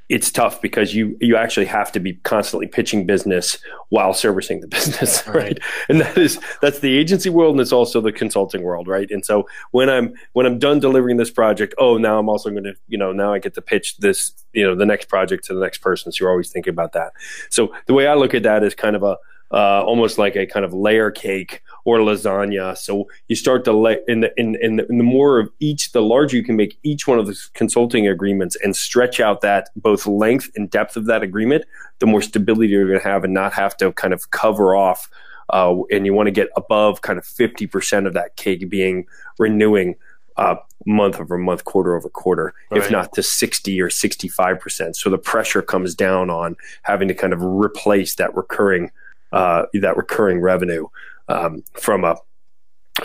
it's 0.10 0.30
tough 0.32 0.62
because 0.62 0.94
you 0.94 1.18
you 1.22 1.38
actually 1.38 1.68
have 1.68 1.94
to 1.94 2.02
be 2.02 2.16
constantly 2.16 2.68
pitching 2.68 3.06
business 3.06 3.58
while 3.88 4.14
servicing 4.14 4.60
the 4.60 4.68
business, 4.78 5.26
right? 5.26 5.36
right? 5.36 5.60
And 5.88 6.02
that 6.02 6.18
is 6.18 6.38
that's 6.62 6.80
the 6.80 6.98
agency 6.98 7.30
world, 7.30 7.54
and 7.54 7.62
it's 7.62 7.72
also 7.72 8.02
the 8.02 8.12
consulting 8.12 8.64
world, 8.64 8.90
right? 8.90 9.10
And 9.10 9.24
so 9.24 9.48
when 9.72 9.90
I'm 9.90 10.14
when 10.34 10.46
I'm 10.46 10.60
done 10.60 10.82
delivering 10.82 11.16
this 11.16 11.32
project, 11.32 11.74
oh, 11.78 11.98
now 11.98 12.20
I'm 12.20 12.28
also 12.28 12.50
going 12.50 12.66
to 12.66 12.76
you 12.90 12.98
know 12.98 13.14
now 13.14 13.34
I 13.34 13.40
get 13.40 13.54
to 13.54 13.62
pitch 13.62 13.96
this 14.00 14.34
you 14.52 14.66
know 14.66 14.76
the 14.76 14.86
next 14.86 15.08
project 15.08 15.46
to 15.46 15.54
the 15.54 15.62
next 15.62 15.78
person. 15.78 16.12
So 16.12 16.26
you're 16.26 16.32
always 16.32 16.52
thinking 16.52 16.72
about 16.72 16.92
that. 16.92 17.14
So 17.50 17.74
the 17.86 17.94
way 17.94 18.08
I 18.08 18.16
look 18.16 18.34
at 18.34 18.44
that 18.44 18.62
is 18.62 18.76
kind 18.76 18.98
of 18.98 19.04
a 19.04 19.16
uh, 19.56 19.82
almost 19.84 20.18
like 20.18 20.36
a 20.36 20.46
kind 20.46 20.66
of 20.66 20.74
layer 20.74 21.10
cake 21.10 21.64
or 21.86 22.00
lasagna. 22.00 22.78
So 22.78 23.08
you 23.30 23.38
start 23.38 23.64
to 23.66 23.72
lay 23.72 24.00
in 24.06 24.20
the, 24.20 24.34
in, 24.38 24.58
in 24.62 24.76
the, 24.76 24.88
in 24.88 24.98
the 24.98 25.04
more 25.04 25.40
of 25.40 25.50
each, 25.62 25.94
the 25.94 26.02
larger 26.02 26.36
you 26.36 26.44
can 26.44 26.58
make 26.58 26.78
each 26.84 27.08
one 27.08 27.20
of 27.20 27.26
the 27.26 27.40
consulting 27.54 28.06
agreements 28.06 28.58
and 28.62 28.76
stretch 28.76 29.22
out 29.22 29.40
that 29.42 29.70
both 29.78 30.06
length 30.06 30.52
and 30.58 30.70
depth 30.70 30.98
of 30.98 31.06
that 31.06 31.24
agreement, 31.24 31.64
the 32.00 32.06
more 32.06 32.22
stability 32.22 32.68
you're 32.68 32.86
going 32.86 33.00
to 33.00 33.08
have 33.08 33.24
and 33.24 33.34
not 33.34 33.54
have 33.54 33.78
to 33.78 33.94
kind 33.94 34.14
of 34.14 34.30
cover 34.32 34.76
off. 34.76 35.10
Uh, 35.54 35.76
and 35.90 36.06
you 36.06 36.14
want 36.14 36.28
to 36.28 36.32
get 36.32 36.50
above 36.58 37.02
kind 37.02 37.18
of 37.18 37.24
50% 37.24 38.08
of 38.08 38.14
that 38.14 38.36
cake 38.36 38.68
being 38.68 39.06
renewing 39.40 39.96
uh, 40.36 40.56
month 40.86 41.18
over 41.18 41.38
month, 41.38 41.64
quarter 41.64 41.96
over 41.96 42.10
quarter, 42.10 42.54
right. 42.72 42.82
if 42.82 42.92
not 42.92 43.14
to 43.14 43.24
60 43.24 43.80
or 43.80 43.90
65%. 43.90 44.96
So 44.98 45.10
the 45.10 45.18
pressure 45.18 45.62
comes 45.62 45.96
down 45.96 46.30
on 46.30 46.58
having 46.82 47.08
to 47.08 47.14
kind 47.14 47.32
of 47.32 47.42
replace 47.42 48.16
that 48.16 48.36
recurring 48.36 48.92
uh, 49.32 49.66
that 49.74 49.98
recurring 49.98 50.40
revenue 50.42 50.88
um, 51.28 51.64
from 51.74 52.04
a 52.04 52.16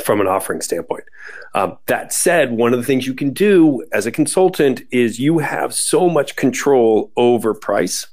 from 0.01 0.21
an 0.21 0.29
offering 0.29 0.61
standpoint. 0.61 1.03
Um, 1.55 1.77
that 1.87 2.13
said, 2.13 2.53
one 2.53 2.73
of 2.73 2.79
the 2.79 2.87
things 2.87 3.09
you 3.09 3.15
can 3.15 3.33
do 3.33 3.85
as 3.93 4.07
a 4.07 4.13
consultant 4.13 4.83
is 4.93 5.19
you 5.19 5.39
have 5.39 5.75
so 5.75 6.09
much 6.09 6.37
control 6.37 7.11
over 7.17 7.55
price 7.55 8.07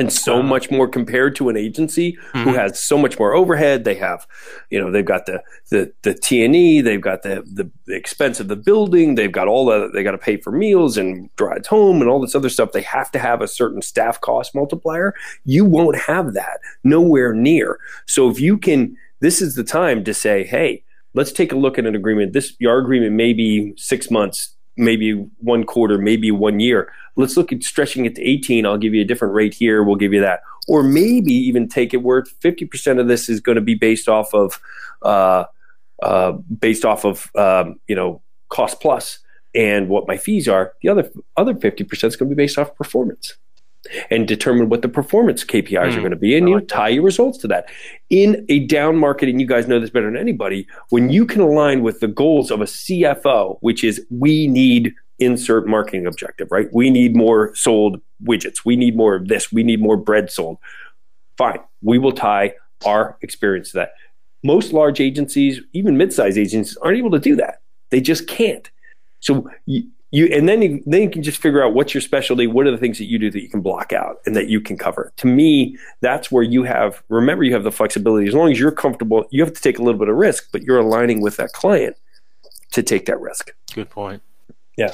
and 0.00 0.10
so 0.12 0.42
much 0.42 0.70
more 0.70 0.88
compared 0.88 1.36
to 1.36 1.50
an 1.50 1.56
agency 1.56 2.12
mm-hmm. 2.12 2.44
who 2.44 2.54
has 2.54 2.80
so 2.80 2.96
much 2.96 3.18
more 3.18 3.34
overhead. 3.34 3.84
They 3.84 3.96
have, 3.96 4.26
you 4.70 4.80
know, 4.80 4.90
they've 4.90 5.04
got 5.04 5.26
the 5.26 5.42
the 5.70 5.92
the 6.02 6.14
T 6.14 6.42
and 6.44 6.56
E, 6.56 6.80
they've 6.80 7.00
got 7.00 7.22
the, 7.22 7.42
the, 7.52 7.70
the 7.86 7.94
expense 7.94 8.40
of 8.40 8.48
the 8.48 8.56
building, 8.56 9.14
they've 9.14 9.30
got 9.30 9.46
all 9.46 9.66
the 9.66 9.90
they 9.92 10.02
got 10.02 10.12
to 10.12 10.18
pay 10.18 10.38
for 10.38 10.50
meals 10.50 10.96
and 10.96 11.28
drives 11.36 11.68
home 11.68 12.00
and 12.00 12.10
all 12.10 12.20
this 12.20 12.34
other 12.34 12.48
stuff. 12.48 12.72
They 12.72 12.82
have 12.82 13.10
to 13.12 13.18
have 13.18 13.42
a 13.42 13.48
certain 13.48 13.82
staff 13.82 14.20
cost 14.20 14.54
multiplier. 14.54 15.14
You 15.44 15.64
won't 15.64 15.98
have 15.98 16.32
that 16.34 16.60
nowhere 16.82 17.34
near. 17.34 17.78
So 18.06 18.30
if 18.30 18.40
you 18.40 18.56
can, 18.56 18.96
this 19.20 19.42
is 19.42 19.54
the 19.54 19.64
time 19.64 20.02
to 20.04 20.14
say, 20.14 20.44
hey, 20.44 20.82
let's 21.12 21.32
take 21.32 21.52
a 21.52 21.56
look 21.56 21.78
at 21.78 21.86
an 21.86 21.94
agreement. 21.94 22.32
This 22.32 22.56
our 22.66 22.78
agreement 22.78 23.12
may 23.12 23.34
be 23.34 23.74
six 23.76 24.10
months, 24.10 24.56
maybe 24.76 25.12
one 25.38 25.64
quarter, 25.64 25.98
maybe 25.98 26.30
one 26.30 26.60
year 26.60 26.90
let's 27.20 27.36
look 27.36 27.52
at 27.52 27.62
stretching 27.62 28.06
it 28.06 28.16
to 28.16 28.22
18. 28.22 28.66
I'll 28.66 28.78
give 28.78 28.94
you 28.94 29.02
a 29.02 29.04
different 29.04 29.34
rate 29.34 29.54
here. 29.54 29.82
We'll 29.82 29.96
give 29.96 30.12
you 30.12 30.20
that. 30.20 30.40
Or 30.68 30.82
maybe 30.82 31.32
even 31.32 31.68
take 31.68 31.94
it 31.94 31.98
where 31.98 32.22
50% 32.22 33.00
of 33.00 33.08
this 33.08 33.28
is 33.28 33.40
going 33.40 33.56
to 33.56 33.62
be 33.62 33.74
based 33.74 34.08
off 34.08 34.34
of, 34.34 34.60
uh, 35.02 35.44
uh, 36.02 36.32
based 36.32 36.84
off 36.84 37.04
of, 37.04 37.30
um, 37.36 37.78
you 37.86 37.94
know, 37.94 38.22
cost 38.48 38.80
plus 38.80 39.18
and 39.54 39.88
what 39.88 40.08
my 40.08 40.16
fees 40.16 40.48
are. 40.48 40.72
The 40.82 40.88
other, 40.88 41.10
other 41.36 41.54
50% 41.54 42.04
is 42.04 42.16
going 42.16 42.28
to 42.30 42.34
be 42.34 42.42
based 42.42 42.58
off 42.58 42.74
performance 42.74 43.36
and 44.10 44.28
determine 44.28 44.68
what 44.68 44.82
the 44.82 44.88
performance 44.88 45.44
KPIs 45.44 45.70
mm, 45.70 45.88
are 45.88 45.92
hmm. 45.92 45.98
going 46.00 46.10
to 46.10 46.16
be, 46.16 46.36
and 46.36 46.48
you 46.48 46.60
tie 46.60 46.88
your 46.88 47.02
results 47.02 47.38
to 47.38 47.48
that. 47.48 47.70
In 48.10 48.44
a 48.48 48.60
down 48.60 48.96
market, 48.96 49.28
and 49.28 49.40
you 49.40 49.46
guys 49.46 49.68
know 49.68 49.80
this 49.80 49.90
better 49.90 50.06
than 50.06 50.20
anybody, 50.20 50.66
when 50.90 51.10
you 51.10 51.24
can 51.26 51.40
align 51.40 51.82
with 51.82 52.00
the 52.00 52.08
goals 52.08 52.50
of 52.50 52.60
a 52.60 52.64
CFO, 52.64 53.58
which 53.60 53.82
is 53.82 54.04
we 54.10 54.46
need 54.46 54.94
insert 55.18 55.66
marketing 55.66 56.06
objective, 56.06 56.48
right? 56.50 56.68
We 56.72 56.90
need 56.90 57.14
more 57.14 57.54
sold 57.54 58.00
widgets. 58.24 58.64
We 58.64 58.74
need 58.74 58.96
more 58.96 59.14
of 59.14 59.28
this. 59.28 59.52
We 59.52 59.62
need 59.62 59.80
more 59.80 59.96
bread 59.96 60.30
sold. 60.30 60.58
Fine. 61.36 61.60
We 61.82 61.98
will 61.98 62.12
tie 62.12 62.54
our 62.84 63.16
experience 63.20 63.72
to 63.72 63.78
that. 63.78 63.92
Most 64.42 64.72
large 64.72 65.00
agencies, 65.00 65.60
even 65.74 65.98
mid-sized 65.98 66.38
agencies, 66.38 66.76
aren't 66.78 66.96
able 66.96 67.10
to 67.10 67.18
do 67.18 67.36
that. 67.36 67.60
They 67.90 68.00
just 68.00 68.26
can't. 68.26 68.70
So 69.20 69.50
you, 70.10 70.26
you 70.26 70.34
and 70.34 70.48
then 70.48 70.62
you, 70.62 70.82
then 70.86 71.02
you 71.02 71.10
can 71.10 71.22
just 71.22 71.40
figure 71.40 71.62
out 71.62 71.74
what's 71.74 71.94
your 71.94 72.00
specialty. 72.00 72.46
What 72.46 72.66
are 72.66 72.70
the 72.70 72.78
things 72.78 72.98
that 72.98 73.06
you 73.06 73.18
do 73.18 73.30
that 73.30 73.40
you 73.40 73.48
can 73.48 73.60
block 73.60 73.92
out 73.92 74.20
and 74.26 74.36
that 74.36 74.48
you 74.48 74.60
can 74.60 74.76
cover? 74.76 75.12
To 75.16 75.26
me, 75.26 75.76
that's 76.00 76.30
where 76.30 76.42
you 76.42 76.62
have. 76.64 77.02
Remember, 77.08 77.44
you 77.44 77.52
have 77.54 77.64
the 77.64 77.72
flexibility. 77.72 78.28
As 78.28 78.34
long 78.34 78.50
as 78.50 78.58
you're 78.58 78.72
comfortable, 78.72 79.24
you 79.30 79.44
have 79.44 79.52
to 79.54 79.60
take 79.60 79.78
a 79.78 79.82
little 79.82 79.98
bit 79.98 80.08
of 80.08 80.16
risk, 80.16 80.48
but 80.52 80.62
you're 80.62 80.78
aligning 80.78 81.20
with 81.20 81.36
that 81.36 81.52
client 81.52 81.96
to 82.72 82.82
take 82.82 83.06
that 83.06 83.20
risk. 83.20 83.52
Good 83.74 83.90
point. 83.90 84.22
Yeah. 84.76 84.92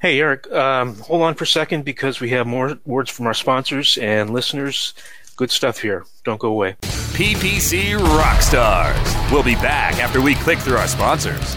Hey, 0.00 0.18
Eric, 0.18 0.50
um, 0.50 0.96
hold 0.96 1.22
on 1.22 1.34
for 1.34 1.44
a 1.44 1.46
second 1.46 1.84
because 1.84 2.20
we 2.20 2.30
have 2.30 2.46
more 2.46 2.76
words 2.84 3.08
from 3.08 3.26
our 3.28 3.34
sponsors 3.34 3.96
and 3.98 4.30
listeners. 4.30 4.94
Good 5.36 5.50
stuff 5.50 5.78
here. 5.78 6.04
Don't 6.24 6.40
go 6.40 6.48
away. 6.48 6.76
PPC 6.82 7.96
Rockstars. 7.98 9.30
We'll 9.32 9.42
be 9.42 9.54
back 9.54 9.94
after 10.02 10.20
we 10.20 10.34
click 10.34 10.58
through 10.58 10.76
our 10.76 10.88
sponsors. 10.88 11.56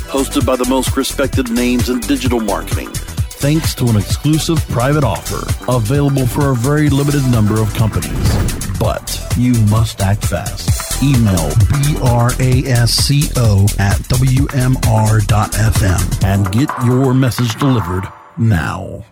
hosted 0.11 0.45
by 0.45 0.55
the 0.55 0.69
most 0.69 0.95
respected 0.95 1.49
names 1.49 1.89
in 1.89 1.99
digital 2.01 2.39
marketing 2.39 2.89
thanks 3.41 3.73
to 3.73 3.87
an 3.87 3.97
exclusive 3.97 4.59
private 4.69 5.03
offer 5.03 5.41
available 5.67 6.27
for 6.27 6.51
a 6.51 6.55
very 6.55 6.89
limited 6.89 7.23
number 7.31 7.59
of 7.59 7.73
companies. 7.73 8.29
But 8.77 9.19
you 9.35 9.53
must 9.65 9.99
act 10.01 10.25
fast. 10.25 11.01
Email 11.01 11.49
brasco 12.91 13.79
at 13.79 13.97
wmr.fm 14.09 16.23
and 16.23 16.51
get 16.51 16.69
your 16.85 17.15
message 17.15 17.55
delivered 17.55 18.03
now. 18.37 19.03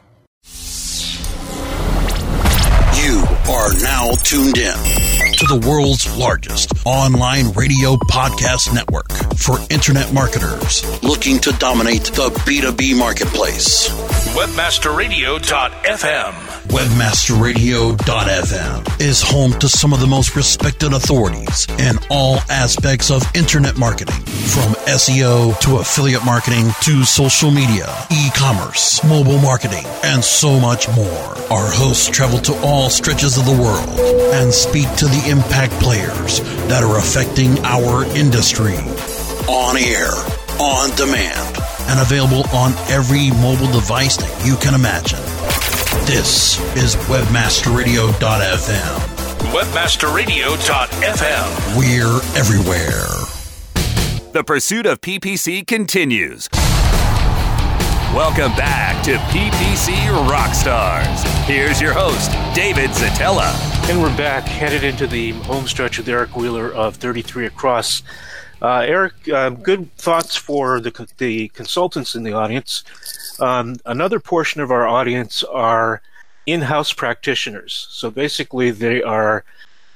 You 3.02 3.24
are 3.50 3.74
now 3.82 4.12
tuned 4.24 4.60
in 4.60 5.19
to 5.40 5.46
the 5.46 5.66
world's 5.66 6.14
largest 6.18 6.74
online 6.86 7.50
radio 7.54 7.96
podcast 8.12 8.74
network 8.74 9.10
for 9.38 9.58
internet 9.70 10.12
marketers 10.12 10.84
looking 11.02 11.40
to 11.40 11.54
dominate 11.54 12.04
the 12.04 12.28
B2B 12.44 13.00
marketplace. 13.00 13.88
Webmasterradio.fm. 14.36 16.34
Webmasterradio.fm 16.68 19.02
is 19.02 19.22
home 19.22 19.54
to 19.60 19.70
some 19.70 19.94
of 19.94 20.02
the 20.02 20.08
most 20.08 20.36
respected 20.36 20.92
authorities 20.92 21.66
in 21.80 21.98
all 22.10 22.40
aspects 22.50 23.10
of 23.10 23.24
internet 23.34 23.78
marketing, 23.78 24.22
from 24.26 24.76
SEO 24.90 25.58
to 25.60 25.78
affiliate 25.78 26.26
marketing 26.26 26.72
to 26.82 27.04
social 27.04 27.52
media, 27.52 27.94
e 28.12 28.30
commerce, 28.36 29.04
mobile 29.04 29.38
marketing, 29.38 29.86
and 30.04 30.24
so 30.24 30.60
much 30.60 30.88
more. 30.96 31.36
Our 31.52 31.70
hosts 31.70 32.10
travel 32.10 32.40
to 32.40 32.60
all 32.62 32.90
stretches 32.90 33.38
of 33.38 33.46
the 33.46 33.52
world 33.52 34.00
and 34.34 34.52
speak 34.52 34.92
to 34.96 35.06
the 35.06 35.30
impact 35.30 35.74
players 35.74 36.40
that 36.68 36.84
are 36.84 36.98
affecting 36.98 37.60
our 37.64 38.04
industry. 38.18 38.78
On 39.48 39.78
air, 39.78 40.10
on 40.60 40.90
demand, 40.96 41.58
and 41.90 42.00
available 42.00 42.48
on 42.50 42.74
every 42.90 43.30
mobile 43.42 43.72
device 43.72 44.18
that 44.18 44.46
you 44.46 44.56
can 44.56 44.74
imagine. 44.74 45.20
This 46.06 46.60
is 46.76 46.96
WebmasterRadio.fm. 47.06 49.00
Webmasterradio.fm. 49.54 51.78
We're 51.78 52.22
everywhere. 52.38 53.39
The 54.32 54.44
pursuit 54.44 54.86
of 54.86 55.02
PPC 55.02 55.66
continues. 55.66 56.48
Welcome 58.14 58.56
back 58.56 59.04
to 59.06 59.14
PPC 59.14 59.96
Rockstars. 60.30 61.24
Here's 61.46 61.82
your 61.82 61.94
host, 61.94 62.30
David 62.54 62.92
Szetela. 62.92 63.52
And 63.90 64.00
we're 64.00 64.16
back, 64.16 64.44
headed 64.44 64.84
into 64.84 65.08
the 65.08 65.32
home 65.32 65.66
stretch 65.66 65.98
with 65.98 66.08
Eric 66.08 66.36
Wheeler 66.36 66.72
of 66.72 66.98
33 66.98 67.48
Across. 67.48 68.04
Uh, 68.62 68.82
Eric, 68.82 69.14
uh, 69.30 69.50
good 69.50 69.92
thoughts 69.96 70.36
for 70.36 70.80
the, 70.80 71.08
the 71.18 71.48
consultants 71.48 72.14
in 72.14 72.22
the 72.22 72.34
audience. 72.34 72.84
Um, 73.40 73.78
another 73.88 74.20
portion 74.20 74.62
of 74.62 74.70
our 74.70 74.88
audience 74.88 75.44
are 75.44 76.04
in-house 76.46 76.94
practitioners. 76.94 77.88
So 77.90 78.12
basically, 78.12 78.70
they 78.70 79.02
are 79.02 79.44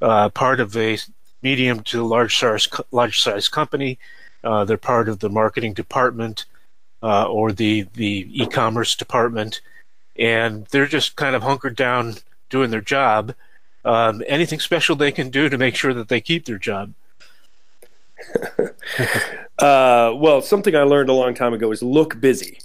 uh, 0.02 0.30
part 0.30 0.58
of 0.58 0.76
a 0.76 0.98
medium 1.40 1.84
to 1.84 2.04
large 2.04 2.36
size 2.36 2.66
large 2.90 3.20
size 3.20 3.48
company. 3.48 3.96
Uh, 4.44 4.64
they're 4.64 4.76
part 4.76 5.08
of 5.08 5.20
the 5.20 5.30
marketing 5.30 5.72
department 5.72 6.44
uh, 7.02 7.26
or 7.26 7.52
the 7.52 7.86
the 7.94 8.28
e-commerce 8.32 8.94
department, 8.94 9.60
and 10.16 10.66
they're 10.66 10.86
just 10.86 11.16
kind 11.16 11.34
of 11.34 11.42
hunkered 11.42 11.76
down 11.76 12.14
doing 12.50 12.70
their 12.70 12.80
job. 12.80 13.34
Um, 13.84 14.22
anything 14.26 14.60
special 14.60 14.96
they 14.96 15.12
can 15.12 15.30
do 15.30 15.48
to 15.48 15.58
make 15.58 15.76
sure 15.76 15.92
that 15.92 16.08
they 16.08 16.20
keep 16.20 16.46
their 16.46 16.58
job? 16.58 16.94
uh, 19.58 20.12
well, 20.16 20.40
something 20.40 20.74
I 20.74 20.82
learned 20.82 21.10
a 21.10 21.12
long 21.12 21.34
time 21.34 21.52
ago 21.52 21.70
is 21.70 21.82
look 21.82 22.20
busy. 22.20 22.58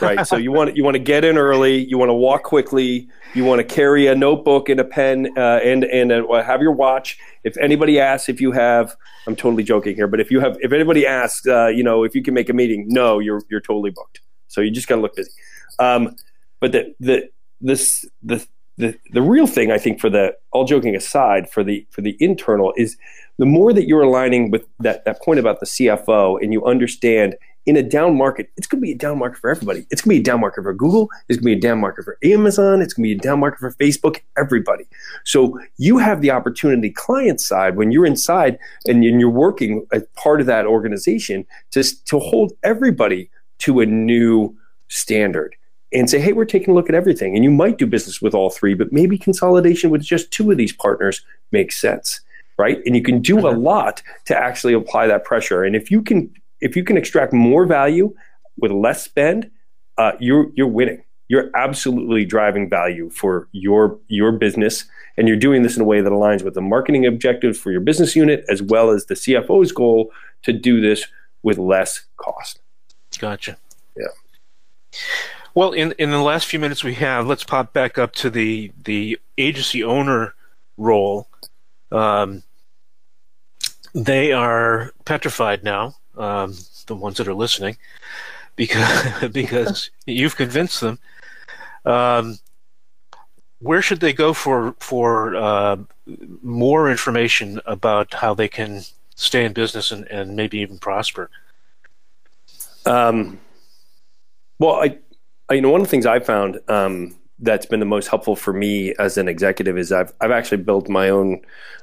Right. 0.00 0.26
so 0.26 0.36
you 0.36 0.52
want 0.52 0.76
you 0.76 0.84
want 0.84 0.94
to 0.94 1.00
get 1.00 1.24
in 1.24 1.36
early. 1.36 1.84
You 1.84 1.98
want 1.98 2.08
to 2.08 2.14
walk 2.14 2.42
quickly. 2.42 3.08
You 3.34 3.44
want 3.44 3.60
to 3.60 3.64
carry 3.64 4.06
a 4.06 4.14
notebook 4.14 4.68
and 4.68 4.80
a 4.80 4.84
pen 4.84 5.28
uh, 5.36 5.60
and 5.62 5.84
and 5.84 6.10
have 6.10 6.62
your 6.62 6.72
watch. 6.72 7.18
If 7.44 7.56
anybody 7.58 8.00
asks 8.00 8.28
if 8.28 8.40
you 8.40 8.52
have, 8.52 8.96
I'm 9.26 9.36
totally 9.36 9.62
joking 9.62 9.94
here, 9.94 10.06
but 10.06 10.20
if 10.20 10.30
you 10.30 10.40
have, 10.40 10.56
if 10.60 10.72
anybody 10.72 11.06
asks, 11.06 11.46
uh, 11.46 11.66
you 11.66 11.82
know, 11.82 12.04
if 12.04 12.14
you 12.14 12.22
can 12.22 12.34
make 12.34 12.48
a 12.48 12.52
meeting, 12.52 12.86
no, 12.88 13.18
you're 13.18 13.42
you're 13.50 13.60
totally 13.60 13.90
booked. 13.90 14.20
So 14.48 14.60
you 14.60 14.70
just 14.70 14.88
got 14.88 14.96
to 14.96 15.02
look 15.02 15.16
busy. 15.16 15.30
Um, 15.78 16.16
but 16.60 16.72
the 16.72 16.94
the 17.00 17.28
this 17.60 18.04
the 18.22 18.46
the 18.76 18.96
the 19.12 19.22
real 19.22 19.46
thing 19.46 19.70
I 19.70 19.78
think 19.78 20.00
for 20.00 20.10
the 20.10 20.34
all 20.52 20.64
joking 20.64 20.96
aside 20.96 21.50
for 21.50 21.62
the 21.62 21.86
for 21.90 22.00
the 22.00 22.16
internal 22.20 22.72
is 22.76 22.96
the 23.38 23.46
more 23.46 23.72
that 23.72 23.86
you're 23.86 24.02
aligning 24.02 24.50
with 24.50 24.66
that 24.80 25.04
that 25.04 25.22
point 25.22 25.40
about 25.40 25.60
the 25.60 25.66
CFO 25.66 26.40
and 26.42 26.52
you 26.52 26.64
understand 26.64 27.36
in 27.66 27.76
a 27.76 27.82
down 27.82 28.16
market, 28.16 28.50
it's 28.56 28.66
going 28.66 28.80
to 28.80 28.86
be 28.86 28.92
a 28.92 28.96
down 28.96 29.18
market 29.18 29.38
for 29.38 29.50
everybody. 29.50 29.86
It's 29.90 30.02
going 30.02 30.16
to 30.16 30.20
be 30.20 30.20
a 30.20 30.24
down 30.24 30.40
market 30.40 30.62
for 30.62 30.74
Google. 30.74 31.08
It's 31.28 31.38
going 31.38 31.54
to 31.54 31.60
be 31.60 31.66
a 31.66 31.70
down 31.70 31.80
market 31.80 32.04
for 32.04 32.18
Amazon. 32.22 32.82
It's 32.82 32.92
going 32.94 33.08
to 33.08 33.14
be 33.14 33.18
a 33.18 33.22
down 33.22 33.40
market 33.40 33.60
for 33.60 33.72
Facebook, 33.72 34.20
everybody. 34.36 34.84
So 35.24 35.58
you 35.78 35.98
have 35.98 36.20
the 36.20 36.30
opportunity 36.30 36.90
client 36.90 37.40
side 37.40 37.76
when 37.76 37.90
you're 37.90 38.06
inside 38.06 38.58
and 38.86 39.02
you're 39.04 39.30
working 39.30 39.86
as 39.92 40.04
part 40.14 40.40
of 40.40 40.46
that 40.46 40.66
organization 40.66 41.46
to, 41.70 41.82
to 42.04 42.18
hold 42.18 42.52
everybody 42.62 43.30
to 43.60 43.80
a 43.80 43.86
new 43.86 44.54
standard 44.88 45.56
and 45.92 46.10
say, 46.10 46.20
hey, 46.20 46.32
we're 46.32 46.44
taking 46.44 46.72
a 46.72 46.74
look 46.74 46.88
at 46.88 46.94
everything. 46.94 47.34
And 47.34 47.44
you 47.44 47.50
might 47.50 47.78
do 47.78 47.86
business 47.86 48.20
with 48.20 48.34
all 48.34 48.50
three, 48.50 48.74
but 48.74 48.92
maybe 48.92 49.16
consolidation 49.16 49.90
with 49.90 50.02
just 50.02 50.30
two 50.32 50.50
of 50.50 50.58
these 50.58 50.72
partners 50.72 51.24
makes 51.52 51.80
sense. 51.80 52.20
Right. 52.56 52.78
And 52.86 52.94
you 52.94 53.02
can 53.02 53.20
do 53.20 53.38
a 53.38 53.52
mm-hmm. 53.52 53.62
lot 53.62 54.02
to 54.26 54.36
actually 54.36 54.74
apply 54.74 55.08
that 55.08 55.24
pressure. 55.24 55.64
And 55.64 55.74
if 55.74 55.90
you 55.90 56.02
can 56.02 56.32
if 56.64 56.74
you 56.74 56.82
can 56.82 56.96
extract 56.96 57.32
more 57.32 57.66
value 57.66 58.12
with 58.56 58.72
less 58.72 59.04
spend, 59.04 59.50
uh, 59.98 60.12
you're 60.18 60.50
you're 60.54 60.66
winning. 60.66 61.04
You're 61.28 61.50
absolutely 61.54 62.24
driving 62.24 62.68
value 62.68 63.10
for 63.10 63.48
your 63.52 63.98
your 64.08 64.32
business, 64.32 64.84
and 65.16 65.28
you're 65.28 65.36
doing 65.36 65.62
this 65.62 65.76
in 65.76 65.82
a 65.82 65.84
way 65.84 66.00
that 66.00 66.10
aligns 66.10 66.42
with 66.42 66.54
the 66.54 66.62
marketing 66.62 67.06
objectives 67.06 67.58
for 67.58 67.70
your 67.70 67.82
business 67.82 68.16
unit 68.16 68.44
as 68.48 68.62
well 68.62 68.90
as 68.90 69.06
the 69.06 69.14
CFO's 69.14 69.72
goal 69.72 70.10
to 70.42 70.52
do 70.52 70.80
this 70.80 71.06
with 71.42 71.58
less 71.58 72.06
cost. 72.16 72.60
Gotcha. 73.18 73.58
Yeah. 73.96 74.06
Well, 75.54 75.72
in 75.72 75.92
in 75.98 76.10
the 76.10 76.22
last 76.22 76.46
few 76.46 76.58
minutes 76.58 76.82
we 76.82 76.94
have, 76.94 77.26
let's 77.26 77.44
pop 77.44 77.74
back 77.74 77.98
up 77.98 78.14
to 78.16 78.30
the 78.30 78.72
the 78.82 79.18
agency 79.36 79.84
owner 79.84 80.34
role. 80.78 81.28
Um, 81.92 82.42
they 83.94 84.32
are 84.32 84.92
petrified 85.04 85.62
now 85.62 85.94
um, 86.16 86.54
the 86.86 86.94
ones 86.94 87.16
that 87.18 87.28
are 87.28 87.34
listening, 87.34 87.76
because 88.56 89.28
because 89.32 89.90
you've 90.06 90.36
convinced 90.36 90.80
them. 90.80 90.98
Um, 91.84 92.38
where 93.60 93.82
should 93.82 94.00
they 94.00 94.12
go 94.12 94.32
for 94.32 94.74
for 94.80 95.36
uh, 95.36 95.76
more 96.42 96.90
information 96.90 97.60
about 97.66 98.12
how 98.14 98.34
they 98.34 98.48
can 98.48 98.82
stay 99.14 99.44
in 99.44 99.52
business 99.52 99.90
and, 99.90 100.06
and 100.08 100.36
maybe 100.36 100.58
even 100.58 100.78
prosper? 100.78 101.30
Um, 102.86 103.40
well, 104.58 104.74
I, 104.74 104.98
I, 105.48 105.54
you 105.54 105.60
know, 105.60 105.70
one 105.70 105.80
of 105.80 105.86
the 105.86 105.90
things 105.90 106.06
I've 106.06 106.26
found 106.26 106.60
um, 106.68 107.16
that's 107.38 107.66
been 107.66 107.80
the 107.80 107.86
most 107.86 108.08
helpful 108.08 108.36
for 108.36 108.52
me 108.52 108.94
as 108.98 109.16
an 109.16 109.28
executive 109.28 109.78
is 109.78 109.92
I've 109.92 110.12
I've 110.20 110.30
actually 110.30 110.62
built 110.62 110.88
my 110.88 111.08
own 111.08 111.40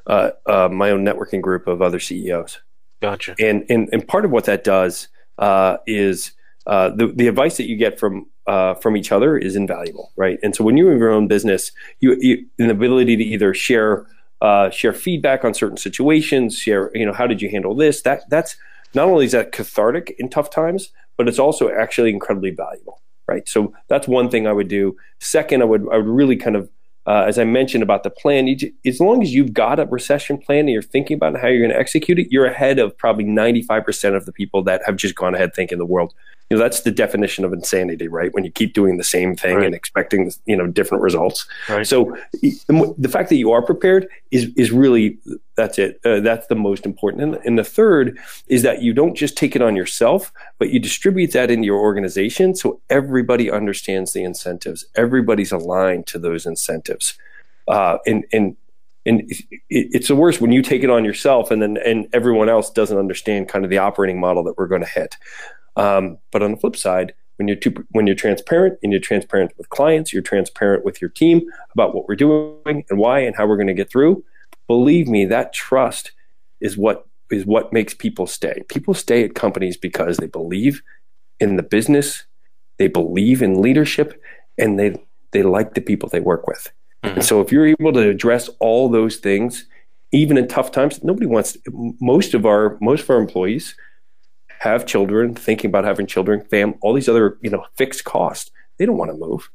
uh, 0.07 0.31
uh, 0.45 0.69
my 0.69 0.91
own 0.91 1.03
networking 1.05 1.41
group 1.41 1.67
of 1.67 1.81
other 1.81 1.99
CEOs. 1.99 2.59
Gotcha. 3.01 3.35
And 3.39 3.65
and 3.69 3.89
and 3.91 4.07
part 4.07 4.25
of 4.25 4.31
what 4.31 4.45
that 4.45 4.63
does 4.63 5.07
uh, 5.37 5.77
is 5.87 6.31
uh, 6.67 6.89
the 6.89 7.07
the 7.07 7.27
advice 7.27 7.57
that 7.57 7.67
you 7.67 7.75
get 7.75 7.99
from 7.99 8.27
uh, 8.47 8.75
from 8.75 8.95
each 8.95 9.11
other 9.11 9.37
is 9.37 9.55
invaluable, 9.55 10.11
right? 10.15 10.39
And 10.43 10.55
so 10.55 10.63
when 10.63 10.77
you're 10.77 10.91
in 10.91 10.99
your 10.99 11.11
own 11.11 11.27
business, 11.27 11.71
you, 11.99 12.15
you 12.19 12.45
an 12.59 12.69
ability 12.69 13.15
to 13.17 13.23
either 13.23 13.53
share 13.53 14.05
uh, 14.41 14.69
share 14.69 14.93
feedback 14.93 15.43
on 15.43 15.53
certain 15.53 15.77
situations, 15.77 16.57
share 16.57 16.91
you 16.93 17.05
know 17.05 17.13
how 17.13 17.27
did 17.27 17.41
you 17.41 17.49
handle 17.49 17.75
this? 17.75 18.03
That 18.03 18.29
that's 18.29 18.55
not 18.93 19.07
only 19.07 19.25
is 19.25 19.31
that 19.31 19.51
cathartic 19.51 20.15
in 20.19 20.29
tough 20.29 20.49
times, 20.49 20.89
but 21.17 21.27
it's 21.27 21.39
also 21.39 21.69
actually 21.71 22.11
incredibly 22.11 22.51
valuable, 22.51 23.01
right? 23.27 23.47
So 23.47 23.73
that's 23.87 24.07
one 24.07 24.29
thing 24.29 24.45
I 24.45 24.53
would 24.53 24.67
do. 24.67 24.95
Second, 25.19 25.61
I 25.63 25.65
would 25.65 25.87
I 25.91 25.97
would 25.97 26.07
really 26.07 26.35
kind 26.35 26.55
of 26.55 26.69
uh, 27.07 27.23
as 27.27 27.39
I 27.39 27.43
mentioned 27.43 27.81
about 27.81 28.03
the 28.03 28.09
plan, 28.09 28.47
you, 28.47 28.71
as 28.85 28.99
long 28.99 29.23
as 29.23 29.33
you've 29.33 29.53
got 29.53 29.79
a 29.79 29.85
recession 29.85 30.37
plan 30.37 30.59
and 30.59 30.69
you're 30.69 30.81
thinking 30.81 31.15
about 31.15 31.39
how 31.39 31.47
you're 31.47 31.59
going 31.59 31.71
to 31.71 31.79
execute 31.79 32.19
it, 32.19 32.27
you're 32.29 32.45
ahead 32.45 32.77
of 32.77 32.95
probably 32.97 33.25
95% 33.25 34.15
of 34.15 34.25
the 34.25 34.31
people 34.31 34.63
that 34.63 34.81
have 34.85 34.97
just 34.97 35.15
gone 35.15 35.33
ahead 35.33 35.53
thinking 35.55 35.79
the 35.79 35.85
world 35.85 36.13
you 36.51 36.57
know 36.57 36.61
that's 36.61 36.81
the 36.81 36.91
definition 36.91 37.45
of 37.45 37.53
insanity 37.53 38.09
right? 38.09 38.33
When 38.33 38.43
you 38.43 38.51
keep 38.51 38.73
doing 38.73 38.97
the 38.97 39.05
same 39.05 39.37
thing 39.37 39.55
right. 39.55 39.65
and 39.65 39.73
expecting 39.73 40.33
you 40.45 40.57
know 40.57 40.67
different 40.67 41.01
results. 41.01 41.47
Right. 41.69 41.87
so 41.87 42.17
the 42.41 43.09
fact 43.09 43.29
that 43.29 43.37
you 43.37 43.53
are 43.53 43.61
prepared 43.61 44.05
is 44.31 44.51
is 44.57 44.69
really 44.69 45.17
that's 45.55 45.79
it. 45.79 46.01
Uh, 46.03 46.19
that's 46.19 46.47
the 46.47 46.55
most 46.55 46.85
important. 46.85 47.23
And, 47.23 47.45
and 47.45 47.57
the 47.57 47.63
third 47.63 48.19
is 48.47 48.63
that 48.63 48.81
you 48.81 48.93
don't 48.93 49.15
just 49.15 49.37
take 49.37 49.55
it 49.55 49.61
on 49.61 49.77
yourself 49.77 50.33
but 50.59 50.71
you 50.71 50.79
distribute 50.79 51.31
that 51.31 51.49
into 51.49 51.65
your 51.65 51.79
organization 51.79 52.53
so 52.53 52.81
everybody 52.89 53.49
understands 53.49 54.11
the 54.11 54.23
incentives. 54.23 54.85
Everybody's 54.95 55.53
aligned 55.53 56.05
to 56.07 56.19
those 56.19 56.45
incentives. 56.45 57.17
Uh, 57.69 57.97
and 58.05 58.25
and 58.33 58.57
and 59.05 59.31
it's 59.69 60.09
the 60.09 60.15
worst 60.15 60.41
when 60.41 60.51
you 60.51 60.61
take 60.61 60.83
it 60.83 60.89
on 60.89 61.05
yourself 61.05 61.49
and 61.49 61.61
then 61.61 61.77
and 61.77 62.09
everyone 62.11 62.49
else 62.49 62.69
doesn't 62.69 62.97
understand 62.97 63.47
kind 63.47 63.63
of 63.63 63.71
the 63.71 63.77
operating 63.77 64.19
model 64.19 64.43
that 64.43 64.57
we're 64.57 64.67
going 64.67 64.83
to 64.83 64.87
hit 64.87 65.15
um, 65.75 66.17
but 66.31 66.43
on 66.43 66.51
the 66.51 66.57
flip 66.57 66.75
side, 66.75 67.13
when 67.37 67.47
you're 67.47 67.57
too, 67.57 67.73
when 67.91 68.05
you're 68.05 68.15
transparent 68.15 68.77
and 68.83 68.91
you're 68.91 69.01
transparent 69.01 69.51
with 69.57 69.69
clients, 69.69 70.13
you're 70.13 70.21
transparent 70.21 70.85
with 70.85 71.01
your 71.01 71.09
team 71.09 71.41
about 71.73 71.95
what 71.95 72.07
we're 72.07 72.15
doing 72.15 72.85
and 72.89 72.99
why 72.99 73.19
and 73.19 73.35
how 73.35 73.47
we're 73.47 73.57
going 73.57 73.67
to 73.67 73.73
get 73.73 73.89
through. 73.89 74.23
Believe 74.67 75.07
me, 75.07 75.25
that 75.25 75.53
trust 75.53 76.11
is 76.59 76.77
what 76.77 77.07
is 77.31 77.45
what 77.45 77.73
makes 77.73 77.93
people 77.93 78.27
stay. 78.27 78.61
People 78.69 78.93
stay 78.93 79.23
at 79.23 79.35
companies 79.35 79.77
because 79.77 80.17
they 80.17 80.27
believe 80.27 80.81
in 81.39 81.55
the 81.55 81.63
business, 81.63 82.25
they 82.77 82.87
believe 82.87 83.41
in 83.41 83.61
leadership, 83.61 84.21
and 84.57 84.79
they 84.79 85.01
they 85.31 85.43
like 85.43 85.73
the 85.73 85.81
people 85.81 86.09
they 86.09 86.19
work 86.19 86.45
with. 86.47 86.71
Mm-hmm. 87.03 87.15
And 87.15 87.25
so 87.25 87.41
if 87.41 87.51
you're 87.51 87.65
able 87.65 87.93
to 87.93 88.09
address 88.09 88.49
all 88.59 88.89
those 88.89 89.17
things, 89.17 89.65
even 90.11 90.37
in 90.37 90.47
tough 90.47 90.71
times, 90.71 91.03
nobody 91.03 91.25
wants 91.25 91.57
most 91.99 92.33
of 92.33 92.45
our 92.45 92.77
most 92.81 93.03
of 93.03 93.09
our 93.09 93.17
employees 93.17 93.75
have 94.61 94.85
children, 94.85 95.33
thinking 95.33 95.71
about 95.71 95.85
having 95.85 96.05
children, 96.05 96.45
fam, 96.51 96.75
all 96.81 96.93
these 96.93 97.09
other 97.09 97.39
you 97.41 97.49
know 97.49 97.65
fixed 97.77 98.03
costs. 98.03 98.51
They 98.77 98.85
don't 98.85 98.97
want 98.97 99.09
to 99.09 99.17
move. 99.17 99.49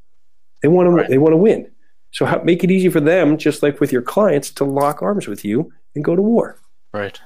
They 0.63 0.69
want 0.69 0.89
to. 0.89 0.91
Right. 0.91 1.09
They 1.09 1.19
want 1.19 1.33
to 1.33 1.37
win. 1.37 1.71
So 2.11 2.27
how, 2.27 2.43
make 2.43 2.65
it 2.65 2.73
easy 2.73 2.89
for 2.89 2.99
them, 2.99 3.39
just 3.39 3.63
like 3.63 3.79
with 3.79 3.93
your 3.93 4.03
clients, 4.03 4.51
to 4.53 4.65
lock 4.65 5.03
arms 5.03 5.29
with 5.29 5.45
you 5.45 5.73
and 5.95 6.05
go 6.05 6.17
to 6.17 6.23
war. 6.23 6.59
Right. 6.93 7.21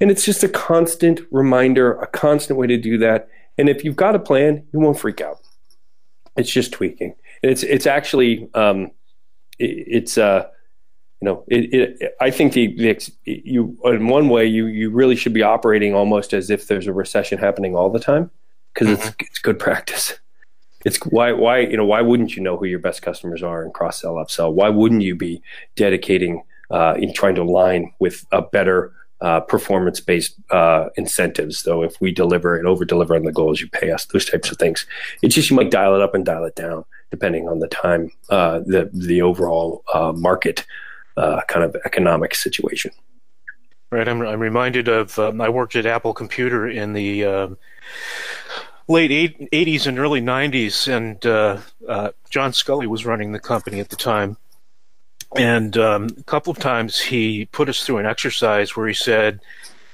And 0.00 0.10
it's 0.10 0.24
just 0.24 0.42
a 0.42 0.48
constant 0.48 1.20
reminder, 1.30 1.92
a 2.00 2.08
constant 2.08 2.58
way 2.58 2.66
to 2.66 2.76
do 2.76 2.98
that. 2.98 3.28
And 3.58 3.68
if 3.68 3.84
you've 3.84 3.96
got 3.96 4.16
a 4.16 4.18
plan, 4.18 4.66
you 4.72 4.80
won't 4.80 4.98
freak 4.98 5.20
out. 5.20 5.36
It's 6.36 6.50
just 6.50 6.72
tweaking. 6.72 7.14
And 7.44 7.52
it's 7.52 7.62
it's 7.62 7.86
actually 7.86 8.48
um, 8.54 8.90
it, 9.60 9.86
it's 9.86 10.18
uh, 10.18 10.48
you 11.20 11.26
know, 11.26 11.44
it, 11.48 11.74
it, 11.74 12.16
I 12.20 12.30
think 12.30 12.54
the, 12.54 12.74
the, 12.76 13.12
you 13.26 13.78
in 13.84 14.08
one 14.08 14.28
way 14.28 14.46
you 14.46 14.66
you 14.66 14.90
really 14.90 15.16
should 15.16 15.34
be 15.34 15.42
operating 15.42 15.94
almost 15.94 16.32
as 16.32 16.48
if 16.48 16.66
there's 16.66 16.86
a 16.86 16.94
recession 16.94 17.38
happening 17.38 17.76
all 17.76 17.90
the 17.90 18.00
time 18.00 18.30
because 18.72 18.88
mm-hmm. 18.88 19.08
it's 19.08 19.16
it's 19.20 19.38
good 19.38 19.58
practice. 19.58 20.18
It's 20.86 20.96
why 21.06 21.32
why 21.32 21.58
you 21.58 21.76
know 21.76 21.84
why 21.84 22.00
wouldn't 22.00 22.36
you 22.36 22.42
know 22.42 22.56
who 22.56 22.64
your 22.64 22.78
best 22.78 23.02
customers 23.02 23.42
are 23.42 23.62
and 23.62 23.74
cross 23.74 24.00
sell 24.00 24.14
upsell? 24.14 24.54
Why 24.54 24.70
wouldn't 24.70 25.02
you 25.02 25.14
be 25.14 25.42
dedicating 25.76 26.42
uh, 26.70 26.94
in 26.96 27.12
trying 27.12 27.34
to 27.34 27.42
align 27.42 27.92
with 27.98 28.24
a 28.32 28.40
better 28.40 28.94
uh, 29.20 29.40
performance 29.40 30.00
based 30.00 30.36
uh, 30.50 30.88
incentives? 30.96 31.58
So 31.58 31.82
if 31.82 32.00
we 32.00 32.12
deliver 32.12 32.56
and 32.56 32.66
over 32.66 32.86
deliver 32.86 33.14
on 33.14 33.24
the 33.24 33.32
goals, 33.32 33.60
you 33.60 33.68
pay 33.68 33.90
us. 33.90 34.06
Those 34.06 34.24
types 34.24 34.50
of 34.50 34.56
things. 34.56 34.86
It's 35.20 35.34
just 35.34 35.50
you 35.50 35.56
might 35.56 35.70
dial 35.70 35.94
it 35.94 36.00
up 36.00 36.14
and 36.14 36.24
dial 36.24 36.44
it 36.44 36.56
down 36.56 36.86
depending 37.10 37.48
on 37.48 37.58
the 37.58 37.68
time, 37.68 38.10
uh, 38.30 38.60
the 38.60 38.88
the 38.92 39.20
overall 39.20 39.82
uh, 39.92 40.12
market 40.12 40.64
uh, 41.20 41.42
kind 41.48 41.64
of 41.64 41.76
economic 41.84 42.34
situation. 42.34 42.92
Right. 43.90 44.08
I'm, 44.08 44.22
I'm 44.22 44.40
reminded 44.40 44.88
of 44.88 45.18
um, 45.18 45.40
I 45.40 45.48
worked 45.48 45.74
at 45.74 45.84
Apple 45.84 46.14
Computer 46.14 46.68
in 46.68 46.92
the 46.92 47.24
uh, 47.24 47.48
late 48.86 49.50
80s 49.50 49.86
and 49.86 49.98
early 49.98 50.20
90s, 50.20 50.86
and 50.86 51.26
uh, 51.26 51.58
uh, 51.88 52.10
John 52.30 52.52
Sculley 52.52 52.86
was 52.86 53.04
running 53.04 53.32
the 53.32 53.40
company 53.40 53.80
at 53.80 53.88
the 53.88 53.96
time. 53.96 54.36
And 55.36 55.76
um, 55.76 56.08
a 56.18 56.22
couple 56.22 56.52
of 56.52 56.58
times 56.58 57.00
he 57.00 57.46
put 57.46 57.68
us 57.68 57.84
through 57.84 57.98
an 57.98 58.06
exercise 58.06 58.76
where 58.76 58.88
he 58.88 58.94
said, 58.94 59.40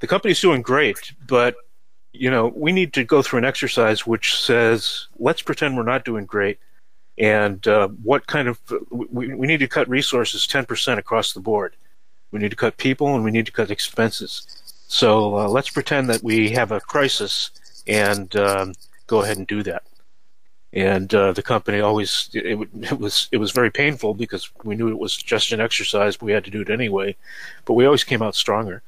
"The 0.01 0.07
company's 0.07 0.41
doing 0.41 0.63
great, 0.63 1.13
but 1.27 1.57
you 2.19 2.31
know 2.31 2.49
we 2.55 2.73
need 2.73 2.93
to 2.95 3.05
go 3.05 3.21
through 3.23 3.39
an 3.39 3.45
exercise 3.45 4.07
which 4.07 4.35
says 4.41 5.09
let's 5.19 5.43
pretend 5.43 5.77
we're 5.77 5.83
not 5.83 6.05
doing 6.05 6.25
great 6.25 6.59
and 7.19 7.67
uh, 7.67 7.89
what 8.03 8.27
kind 8.27 8.49
of 8.49 8.59
we, 8.91 9.35
we 9.35 9.47
need 9.47 9.61
to 9.61 9.69
cut 9.69 9.89
resources 9.89 10.47
10% 10.47 10.99
across 10.99 11.33
the 11.33 11.41
board. 11.41 11.77
We 12.31 12.41
need 12.41 12.51
to 12.51 12.57
cut 12.57 12.77
people 12.77 13.15
and 13.15 13.25
we 13.25 13.31
need 13.31 13.47
to 13.47 13.53
cut 13.53 13.71
expenses. 13.71 14.47
So 14.89 15.39
uh, 15.39 15.49
let's 15.49 15.71
pretend 15.71 16.11
that 16.11 16.23
we 16.23 16.51
have 16.51 16.73
a 16.73 16.81
crisis 16.81 17.51
and 17.87 18.35
um, 18.37 18.75
go 19.07 19.23
ahead 19.23 19.39
and 19.39 19.47
do 19.47 19.63
that. 19.63 19.85
And 20.73 21.15
uh, 21.15 21.33
the 21.33 21.43
company 21.43 21.81
always 21.81 22.29
it, 22.35 22.69
it, 22.83 22.99
was 22.99 23.29
it 23.33 23.39
was 23.39 23.53
very 23.53 23.71
painful 23.71 24.13
because 24.13 24.51
we 24.63 24.75
knew 24.77 24.89
it 24.89 24.99
was 24.99 25.17
just 25.17 25.53
an 25.53 25.61
exercise. 25.61 26.17
But 26.17 26.27
we 26.27 26.33
had 26.33 26.45
to 26.45 26.51
do 26.51 26.61
it 26.61 26.69
anyway. 26.69 27.17
But 27.65 27.75
we 27.75 27.87
always 27.87 28.05
came 28.05 28.21
out 28.21 28.35
stronger 28.35 28.83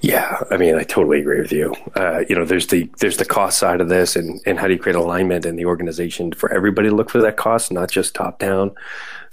yeah, 0.00 0.42
I 0.50 0.56
mean, 0.56 0.74
I 0.76 0.84
totally 0.84 1.20
agree 1.20 1.40
with 1.40 1.52
you. 1.52 1.74
Uh, 1.94 2.24
you 2.28 2.34
know, 2.34 2.44
there's 2.44 2.68
the 2.68 2.90
there's 2.98 3.16
the 3.16 3.24
cost 3.24 3.58
side 3.58 3.80
of 3.80 3.88
this, 3.88 4.16
and 4.16 4.40
and 4.46 4.58
how 4.58 4.66
do 4.66 4.74
you 4.74 4.78
create 4.78 4.96
alignment 4.96 5.44
in 5.44 5.56
the 5.56 5.64
organization 5.64 6.32
for 6.32 6.52
everybody 6.52 6.88
to 6.88 6.94
look 6.94 7.10
for 7.10 7.20
that 7.20 7.36
cost, 7.36 7.72
not 7.72 7.90
just 7.90 8.14
top 8.14 8.38
down. 8.38 8.74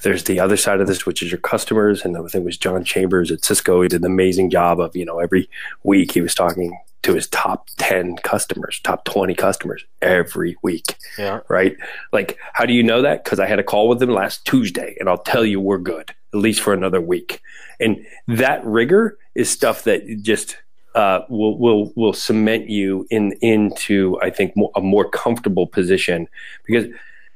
There's 0.01 0.25
the 0.25 0.39
other 0.39 0.57
side 0.57 0.81
of 0.81 0.87
this, 0.87 1.05
which 1.05 1.21
is 1.21 1.31
your 1.31 1.39
customers, 1.39 2.03
and 2.03 2.17
I 2.17 2.21
think 2.21 2.35
it 2.35 2.43
was 2.43 2.57
John 2.57 2.83
Chambers 2.83 3.31
at 3.31 3.45
Cisco. 3.45 3.81
He 3.81 3.87
did 3.87 4.01
an 4.01 4.11
amazing 4.11 4.49
job 4.49 4.79
of 4.79 4.95
you 4.95 5.05
know 5.05 5.19
every 5.19 5.49
week 5.83 6.11
he 6.13 6.21
was 6.21 6.35
talking 6.35 6.77
to 7.05 7.13
his 7.13 7.27
top 7.27 7.69
10 7.77 8.15
customers, 8.23 8.79
top 8.83 9.05
20 9.05 9.35
customers 9.35 9.85
every 10.01 10.57
week. 10.63 10.97
Yeah. 11.19 11.41
Right. 11.47 11.77
Like, 12.11 12.39
how 12.53 12.65
do 12.65 12.73
you 12.73 12.81
know 12.81 13.03
that? 13.03 13.23
Because 13.23 13.39
I 13.39 13.45
had 13.45 13.59
a 13.59 13.63
call 13.63 13.87
with 13.87 13.99
them 13.99 14.09
last 14.09 14.43
Tuesday, 14.45 14.97
and 14.99 15.07
I'll 15.07 15.19
tell 15.19 15.45
you 15.45 15.59
we're 15.59 15.77
good, 15.77 16.09
at 16.33 16.39
least 16.39 16.61
for 16.61 16.73
another 16.73 16.99
week. 16.99 17.41
And 17.79 18.03
that 18.27 18.65
rigor 18.65 19.19
is 19.35 19.49
stuff 19.49 19.83
that 19.83 20.21
just 20.21 20.57
uh, 20.95 21.19
will 21.29 21.57
will 21.59 21.91
will 21.95 22.13
cement 22.13 22.69
you 22.69 23.05
in 23.11 23.33
into 23.41 24.17
I 24.21 24.29
think 24.29 24.55
more, 24.55 24.71
a 24.75 24.81
more 24.81 25.07
comfortable 25.09 25.67
position. 25.67 26.27
Because 26.65 26.85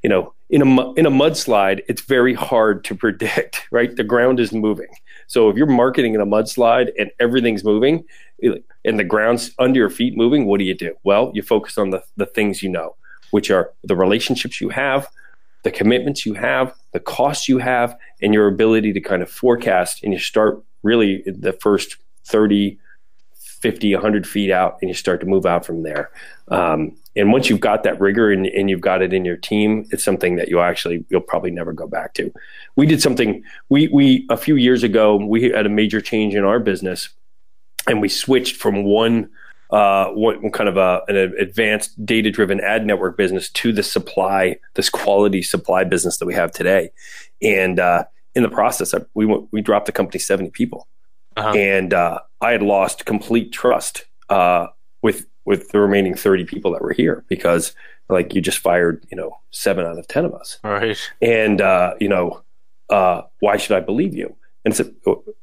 you 0.02 0.10
know 0.10 0.34
in 0.50 0.62
a 0.62 0.94
in 0.94 1.06
a 1.06 1.12
mudslide 1.12 1.82
it's 1.88 2.02
very 2.02 2.34
hard 2.34 2.84
to 2.86 2.96
predict 2.96 3.68
right? 3.72 3.96
The 3.96 4.04
ground 4.04 4.40
is 4.40 4.54
moving. 4.54 4.88
So 5.28 5.50
if 5.50 5.58
you're 5.58 5.68
marketing 5.68 6.16
in 6.16 6.22
a 6.22 6.26
mudslide 6.26 6.92
and 6.98 7.12
everything's 7.20 7.64
moving 7.64 8.04
and 8.42 8.98
the 8.98 9.04
ground's 9.04 9.52
under 9.60 9.78
your 9.78 9.90
feet 9.90 10.18
moving 10.18 10.46
what 10.46 10.60
do 10.60 10.64
you 10.64 10.76
do? 10.76 10.96
Well 11.04 11.32
you 11.36 11.44
focus 11.44 11.78
on 11.78 11.90
the 11.90 12.02
the 12.16 12.26
things 12.26 12.64
you 12.64 12.70
know 12.70 12.96
which 13.32 13.52
are 13.52 13.74
the 13.84 13.96
relationships 13.96 14.60
you 14.62 14.70
have 14.70 15.08
the 15.64 15.72
commitments 15.72 16.26
you 16.26 16.34
have 16.34 16.74
the 16.94 17.00
costs 17.00 17.50
you 17.50 17.58
have 17.58 17.96
and 18.22 18.34
your 18.34 18.48
ability 18.48 18.94
to 18.94 19.02
kind 19.02 19.22
of 19.22 19.30
forecast 19.30 20.02
and 20.02 20.14
you 20.14 20.20
start 20.20 20.64
really 20.84 21.24
the 21.26 21.54
first 21.54 21.98
30 22.26 22.78
50 23.36 23.94
100 23.94 24.26
feet 24.26 24.52
out 24.52 24.78
and 24.82 24.90
you 24.90 24.94
start 24.94 25.20
to 25.20 25.26
move 25.26 25.46
out 25.46 25.66
from 25.66 25.84
there 25.84 26.12
um, 26.50 26.96
and 27.16 27.32
once 27.32 27.50
you've 27.50 27.60
got 27.60 27.84
that 27.84 28.00
rigor 28.00 28.32
and, 28.32 28.46
and, 28.48 28.70
you've 28.70 28.80
got 28.80 29.02
it 29.02 29.14
in 29.14 29.26
your 29.26 29.36
team 29.36 29.86
it's 29.92 30.04
something 30.04 30.38
that 30.38 30.48
you'll 30.48 30.62
actually 30.62 31.04
you'll 31.10 31.20
probably 31.20 31.52
never 31.52 31.74
go 31.74 31.86
back 31.86 32.14
to 32.14 32.32
we 32.76 32.86
did 32.86 33.02
something 33.02 33.44
we 33.68 33.88
we 33.90 34.26
a 34.30 34.38
few 34.38 34.56
years 34.56 34.84
ago 34.84 35.18
we 35.18 35.50
had 35.50 35.66
a 35.66 35.70
major 35.70 36.00
change 36.00 36.36
in 36.36 36.46
our 36.46 36.60
business 36.60 37.10
and 37.88 38.02
we 38.02 38.08
switched 38.08 38.56
from 38.56 38.84
one 38.84 39.30
uh, 39.72 40.08
what 40.10 40.38
kind 40.54 40.68
of 40.68 40.78
a, 40.78 41.02
an 41.08 41.16
advanced 41.16 42.04
data 42.06 42.32
driven 42.32 42.60
ad 42.60 42.86
network 42.86 43.18
business 43.18 43.50
to 43.52 43.72
the 43.72 43.84
supply, 43.84 44.58
this 44.74 44.90
quality 44.90 45.44
supply 45.44 45.84
business 45.84 46.18
that 46.18 46.26
we 46.26 46.34
have 46.34 46.52
today. 46.52 46.90
And 47.42 47.80
uh, 47.80 48.06
in 48.40 48.44
the 48.50 48.56
process, 48.56 48.96
we 49.14 49.26
went, 49.26 49.50
we 49.52 49.62
dropped 49.62 49.86
the 49.86 49.92
company 49.92 50.18
70 50.18 50.50
people. 50.52 50.88
Uh-huh. 51.36 51.52
And 51.52 51.94
uh, 51.94 52.20
I 52.42 52.52
had 52.52 52.64
lost 52.64 53.06
complete 53.06 53.52
trust 53.52 54.06
uh, 54.30 54.68
with 55.02 55.26
with 55.46 55.70
the 55.70 55.80
remaining 55.80 56.16
30 56.16 56.46
people 56.46 56.72
that 56.72 56.82
were 56.82 56.94
here 56.94 57.26
because 57.28 57.74
like 58.08 58.34
you 58.34 58.42
just 58.42 58.60
fired, 58.60 59.06
you 59.12 59.18
know, 59.18 59.36
seven 59.52 59.86
out 59.86 59.98
of 59.98 60.08
10 60.08 60.26
of 60.26 60.34
us. 60.34 60.60
Right. 60.64 60.98
And, 61.22 61.60
uh, 61.60 61.96
you 62.00 62.08
know, 62.08 62.42
uh, 62.90 63.24
why 63.40 63.58
should 63.58 63.76
I 63.76 63.80
believe 63.80 64.14
you? 64.14 64.36
And 64.64 64.76
so 64.76 64.92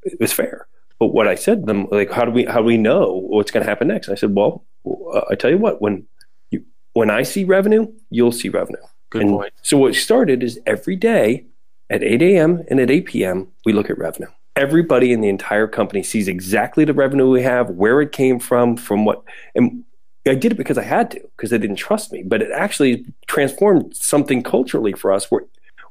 it 0.05 0.21
was 0.21 0.33
fair. 0.33 0.69
But 0.99 1.09
what 1.09 1.29
I 1.29 1.35
said 1.35 1.61
to 1.61 1.67
them, 1.67 1.87
like, 1.91 2.11
how 2.11 2.25
do 2.25 2.31
we, 2.31 2.45
how 2.45 2.59
do 2.59 2.65
we 2.65 2.77
know 2.77 3.21
what's 3.29 3.51
going 3.51 3.65
to 3.65 3.69
happen 3.69 3.89
next? 3.89 4.09
And 4.09 4.17
I 4.17 4.19
said, 4.19 4.35
well, 4.35 4.65
uh, 4.87 5.23
I 5.31 5.35
tell 5.35 5.51
you 5.51 5.59
what, 5.59 5.83
when 5.83 6.07
you, 6.51 6.65
when 6.93 7.11
I 7.11 7.23
see 7.23 7.45
revenue, 7.45 7.93
you'll 8.11 8.33
see 8.33 8.49
revenue. 8.49 8.83
Good 9.11 9.23
and 9.23 9.31
point. 9.31 9.53
So 9.63 9.77
what 9.77 9.95
started 9.95 10.43
is 10.43 10.61
every 10.67 10.97
day 10.97 11.47
at 11.91 12.03
8 12.03 12.23
a.m. 12.23 12.65
and 12.69 12.81
at 12.81 12.91
8 12.91 13.07
p.m., 13.07 13.49
we 13.65 13.73
look 13.73 13.91
at 13.91 13.99
revenue. 13.99 14.29
Everybody 14.57 15.13
in 15.13 15.21
the 15.21 15.29
entire 15.29 15.67
company 15.67 16.03
sees 16.03 16.29
exactly 16.29 16.85
the 16.85 16.95
revenue 16.95 17.31
we 17.31 17.43
have, 17.43 17.71
where 17.71 18.01
it 18.01 18.13
came 18.13 18.39
from, 18.39 18.77
from 18.77 19.05
what, 19.05 19.23
and 19.55 19.85
I 20.27 20.35
did 20.35 20.53
it 20.53 20.57
because 20.57 20.79
I 20.79 20.83
had 20.83 21.11
to, 21.13 21.21
because 21.37 21.51
they 21.51 21.59
didn't 21.59 21.77
trust 21.77 22.13
me. 22.13 22.23
But 22.23 22.43
it 22.43 22.51
actually 22.53 23.05
transformed 23.27 23.95
something 23.95 24.43
culturally 24.43 24.93
for 24.93 25.13
us 25.13 25.31
where 25.31 25.43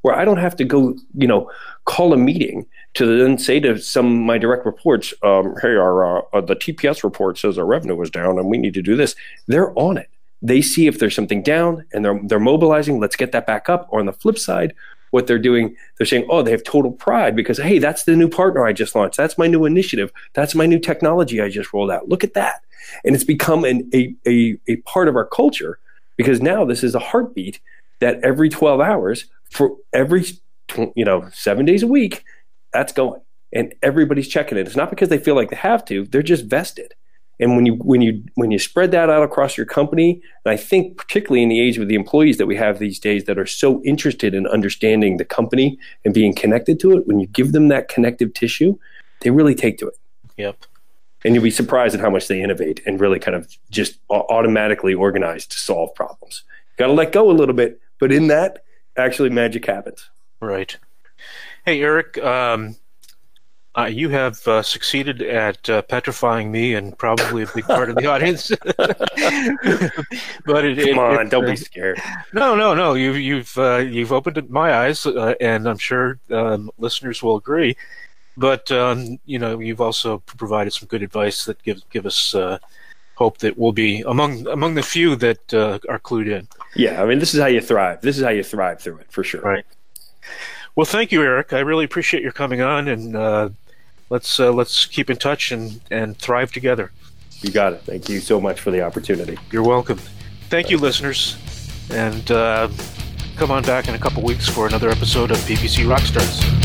where 0.05 0.15
I 0.15 0.23
don't 0.23 0.37
have 0.37 0.55
to 0.57 0.63
go, 0.63 0.95
you 1.15 1.25
know, 1.25 1.49
call 1.85 2.13
a 2.13 2.17
meeting 2.17 2.67
to 2.93 3.17
then 3.17 3.39
say 3.39 3.59
to 3.61 3.79
some 3.79 4.21
my 4.21 4.37
direct 4.37 4.63
reports, 4.63 5.15
um, 5.23 5.55
hey, 5.63 5.69
our 5.69 6.19
uh, 6.35 6.41
the 6.41 6.55
TPS 6.55 7.03
report 7.03 7.39
says 7.39 7.57
our 7.57 7.65
revenue 7.65 7.95
was 7.95 8.11
down 8.11 8.37
and 8.37 8.47
we 8.47 8.59
need 8.59 8.75
to 8.75 8.83
do 8.83 8.95
this. 8.95 9.15
They're 9.47 9.73
on 9.79 9.97
it. 9.97 10.07
They 10.43 10.61
see 10.61 10.85
if 10.85 10.99
there's 10.99 11.15
something 11.15 11.41
down 11.41 11.85
and 11.91 12.05
they're 12.05 12.19
they're 12.23 12.39
mobilizing. 12.39 12.99
Let's 12.99 13.15
get 13.15 13.31
that 13.31 13.47
back 13.47 13.67
up. 13.67 13.87
Or 13.89 13.99
on 13.99 14.05
the 14.05 14.13
flip 14.13 14.37
side, 14.37 14.75
what 15.15 15.27
they're 15.27 15.39
doing, 15.39 15.73
they're 15.97 16.05
saying, 16.05 16.27
oh, 16.29 16.41
they 16.41 16.51
have 16.51 16.65
total 16.65 16.91
pride 16.91 17.37
because 17.37 17.57
hey, 17.57 17.79
that's 17.79 18.03
the 18.03 18.17
new 18.17 18.27
partner 18.27 18.67
I 18.67 18.73
just 18.73 18.93
launched. 18.95 19.15
That's 19.15 19.37
my 19.37 19.47
new 19.47 19.63
initiative. 19.63 20.11
That's 20.33 20.53
my 20.53 20.65
new 20.65 20.77
technology 20.77 21.39
I 21.41 21.47
just 21.47 21.71
rolled 21.71 21.89
out. 21.89 22.09
Look 22.09 22.25
at 22.25 22.33
that. 22.33 22.63
And 23.05 23.15
it's 23.15 23.23
become 23.23 23.63
an, 23.63 23.89
a, 23.93 24.13
a, 24.27 24.57
a 24.67 24.75
part 24.81 25.07
of 25.07 25.15
our 25.15 25.25
culture 25.25 25.79
because 26.17 26.41
now 26.41 26.65
this 26.65 26.83
is 26.83 26.95
a 26.95 26.99
heartbeat 26.99 27.61
that 28.01 28.19
every 28.23 28.49
12 28.49 28.81
hours 28.81 29.27
for 29.49 29.77
every, 29.93 30.25
you 30.97 31.05
know, 31.05 31.29
seven 31.31 31.65
days 31.65 31.81
a 31.81 31.87
week, 31.87 32.25
that's 32.73 32.91
going. 32.91 33.21
And 33.53 33.73
everybody's 33.81 34.27
checking 34.27 34.57
it. 34.57 34.67
It's 34.67 34.75
not 34.75 34.89
because 34.89 35.07
they 35.07 35.17
feel 35.17 35.35
like 35.35 35.49
they 35.49 35.55
have 35.55 35.85
to, 35.85 36.03
they're 36.07 36.23
just 36.23 36.43
vested. 36.43 36.93
And 37.39 37.55
when 37.55 37.65
you 37.65 37.73
when 37.75 38.01
you 38.01 38.23
when 38.35 38.51
you 38.51 38.59
spread 38.59 38.91
that 38.91 39.09
out 39.09 39.23
across 39.23 39.57
your 39.57 39.65
company, 39.65 40.21
and 40.45 40.53
I 40.53 40.57
think 40.57 40.97
particularly 40.97 41.43
in 41.43 41.49
the 41.49 41.59
age 41.59 41.77
of 41.77 41.87
the 41.87 41.95
employees 41.95 42.37
that 42.37 42.45
we 42.45 42.55
have 42.55 42.79
these 42.79 42.99
days 42.99 43.25
that 43.25 43.37
are 43.37 43.45
so 43.45 43.83
interested 43.83 44.33
in 44.33 44.47
understanding 44.47 45.17
the 45.17 45.25
company 45.25 45.77
and 46.05 46.13
being 46.13 46.33
connected 46.33 46.79
to 46.81 46.95
it, 46.97 47.07
when 47.07 47.19
you 47.19 47.27
give 47.27 47.51
them 47.51 47.67
that 47.67 47.89
connective 47.89 48.33
tissue, 48.33 48.77
they 49.21 49.31
really 49.31 49.55
take 49.55 49.77
to 49.79 49.87
it. 49.87 49.97
Yep 50.37 50.65
and 51.25 51.33
you'll 51.33 51.43
be 51.43 51.51
surprised 51.51 51.95
at 51.95 52.01
how 52.01 52.09
much 52.09 52.27
they 52.27 52.41
innovate 52.41 52.81
and 52.85 53.01
really 53.01 53.17
kind 53.17 53.35
of 53.35 53.57
just 53.71 53.97
automatically 54.11 54.93
organize 54.93 55.47
to 55.47 55.57
solve 55.57 55.93
problems. 55.95 56.43
Got 56.77 56.87
to 56.87 56.93
let 56.93 57.11
go 57.11 57.31
a 57.31 57.33
little 57.33 57.55
bit, 57.55 57.81
but 57.99 58.11
in 58.11 58.27
that, 58.27 58.63
actually, 58.95 59.31
magic 59.31 59.65
happens. 59.65 60.07
Right. 60.39 60.77
Hey, 61.65 61.81
Eric, 61.81 62.19
um, 62.19 62.75
uh, 63.77 63.85
you 63.85 64.09
have 64.09 64.47
uh, 64.47 64.61
succeeded 64.61 65.21
at 65.21 65.69
uh, 65.69 65.81
petrifying 65.83 66.51
me 66.51 66.73
and 66.75 66.97
probably 66.97 67.43
a 67.43 67.47
big 67.53 67.65
part 67.65 67.89
of 67.89 67.95
the 67.95 68.05
audience. 68.13 68.49
but 70.45 70.65
it, 70.65 70.77
come 70.77 70.87
it, 70.87 70.97
on, 70.97 71.27
it, 71.27 71.29
don't 71.29 71.45
be 71.45 71.55
scared. 71.55 71.99
No, 72.33 72.55
no, 72.55 72.73
no. 72.73 72.93
You've 72.93 73.17
you've 73.17 73.57
uh, 73.57 73.77
you've 73.77 74.11
opened 74.11 74.49
my 74.49 74.73
eyes, 74.73 75.05
uh, 75.05 75.35
and 75.41 75.67
I'm 75.67 75.77
sure 75.77 76.19
um, 76.31 76.71
listeners 76.77 77.21
will 77.21 77.35
agree 77.35 77.75
but 78.37 78.71
um, 78.71 79.19
you 79.25 79.39
know, 79.39 79.59
you've 79.59 79.81
also 79.81 80.19
provided 80.19 80.71
some 80.71 80.87
good 80.87 81.03
advice 81.03 81.45
that 81.45 81.61
give 81.63 81.81
give 81.89 82.05
us 82.05 82.35
uh, 82.35 82.57
hope 83.15 83.37
that 83.39 83.57
we'll 83.57 83.71
be 83.71 84.01
among 84.01 84.47
among 84.47 84.75
the 84.75 84.83
few 84.83 85.15
that 85.17 85.53
uh, 85.53 85.79
are 85.89 85.99
clued 85.99 86.29
in. 86.29 86.47
Yeah, 86.75 87.01
I 87.01 87.05
mean, 87.05 87.19
this 87.19 87.33
is 87.33 87.39
how 87.39 87.47
you 87.47 87.61
thrive. 87.61 88.01
This 88.01 88.17
is 88.17 88.23
how 88.23 88.29
you 88.29 88.43
thrive 88.43 88.81
through 88.81 88.97
it 88.97 89.11
for 89.11 89.23
sure. 89.23 89.41
Right. 89.41 89.65
Well, 90.75 90.85
thank 90.85 91.11
you, 91.11 91.21
Eric. 91.21 91.53
I 91.53 91.59
really 91.59 91.85
appreciate 91.85 92.21
your 92.21 92.33
coming 92.33 92.61
on, 92.61 92.87
and 92.89 93.15
uh, 93.15 93.49
let's 94.09 94.39
uh, 94.39 94.51
let's 94.51 94.85
keep 94.85 95.09
in 95.09 95.17
touch 95.17 95.51
and 95.51 95.81
and 95.91 96.17
thrive 96.17 96.51
together. 96.51 96.91
You 97.41 97.51
got 97.51 97.73
it. 97.73 97.81
Thank 97.81 98.09
you 98.09 98.19
so 98.19 98.39
much 98.39 98.59
for 98.59 98.71
the 98.71 98.81
opportunity. 98.81 99.37
You're 99.51 99.63
welcome. 99.63 99.99
Thank 100.49 100.69
you, 100.69 100.77
listeners, 100.77 101.37
and 101.91 102.29
uh, 102.31 102.69
come 103.35 103.51
on 103.51 103.63
back 103.63 103.87
in 103.87 103.95
a 103.95 103.99
couple 103.99 104.23
weeks 104.23 104.47
for 104.47 104.67
another 104.67 104.89
episode 104.89 105.31
of 105.31 105.37
PPC 105.39 105.85
Rockstars. 105.85 106.64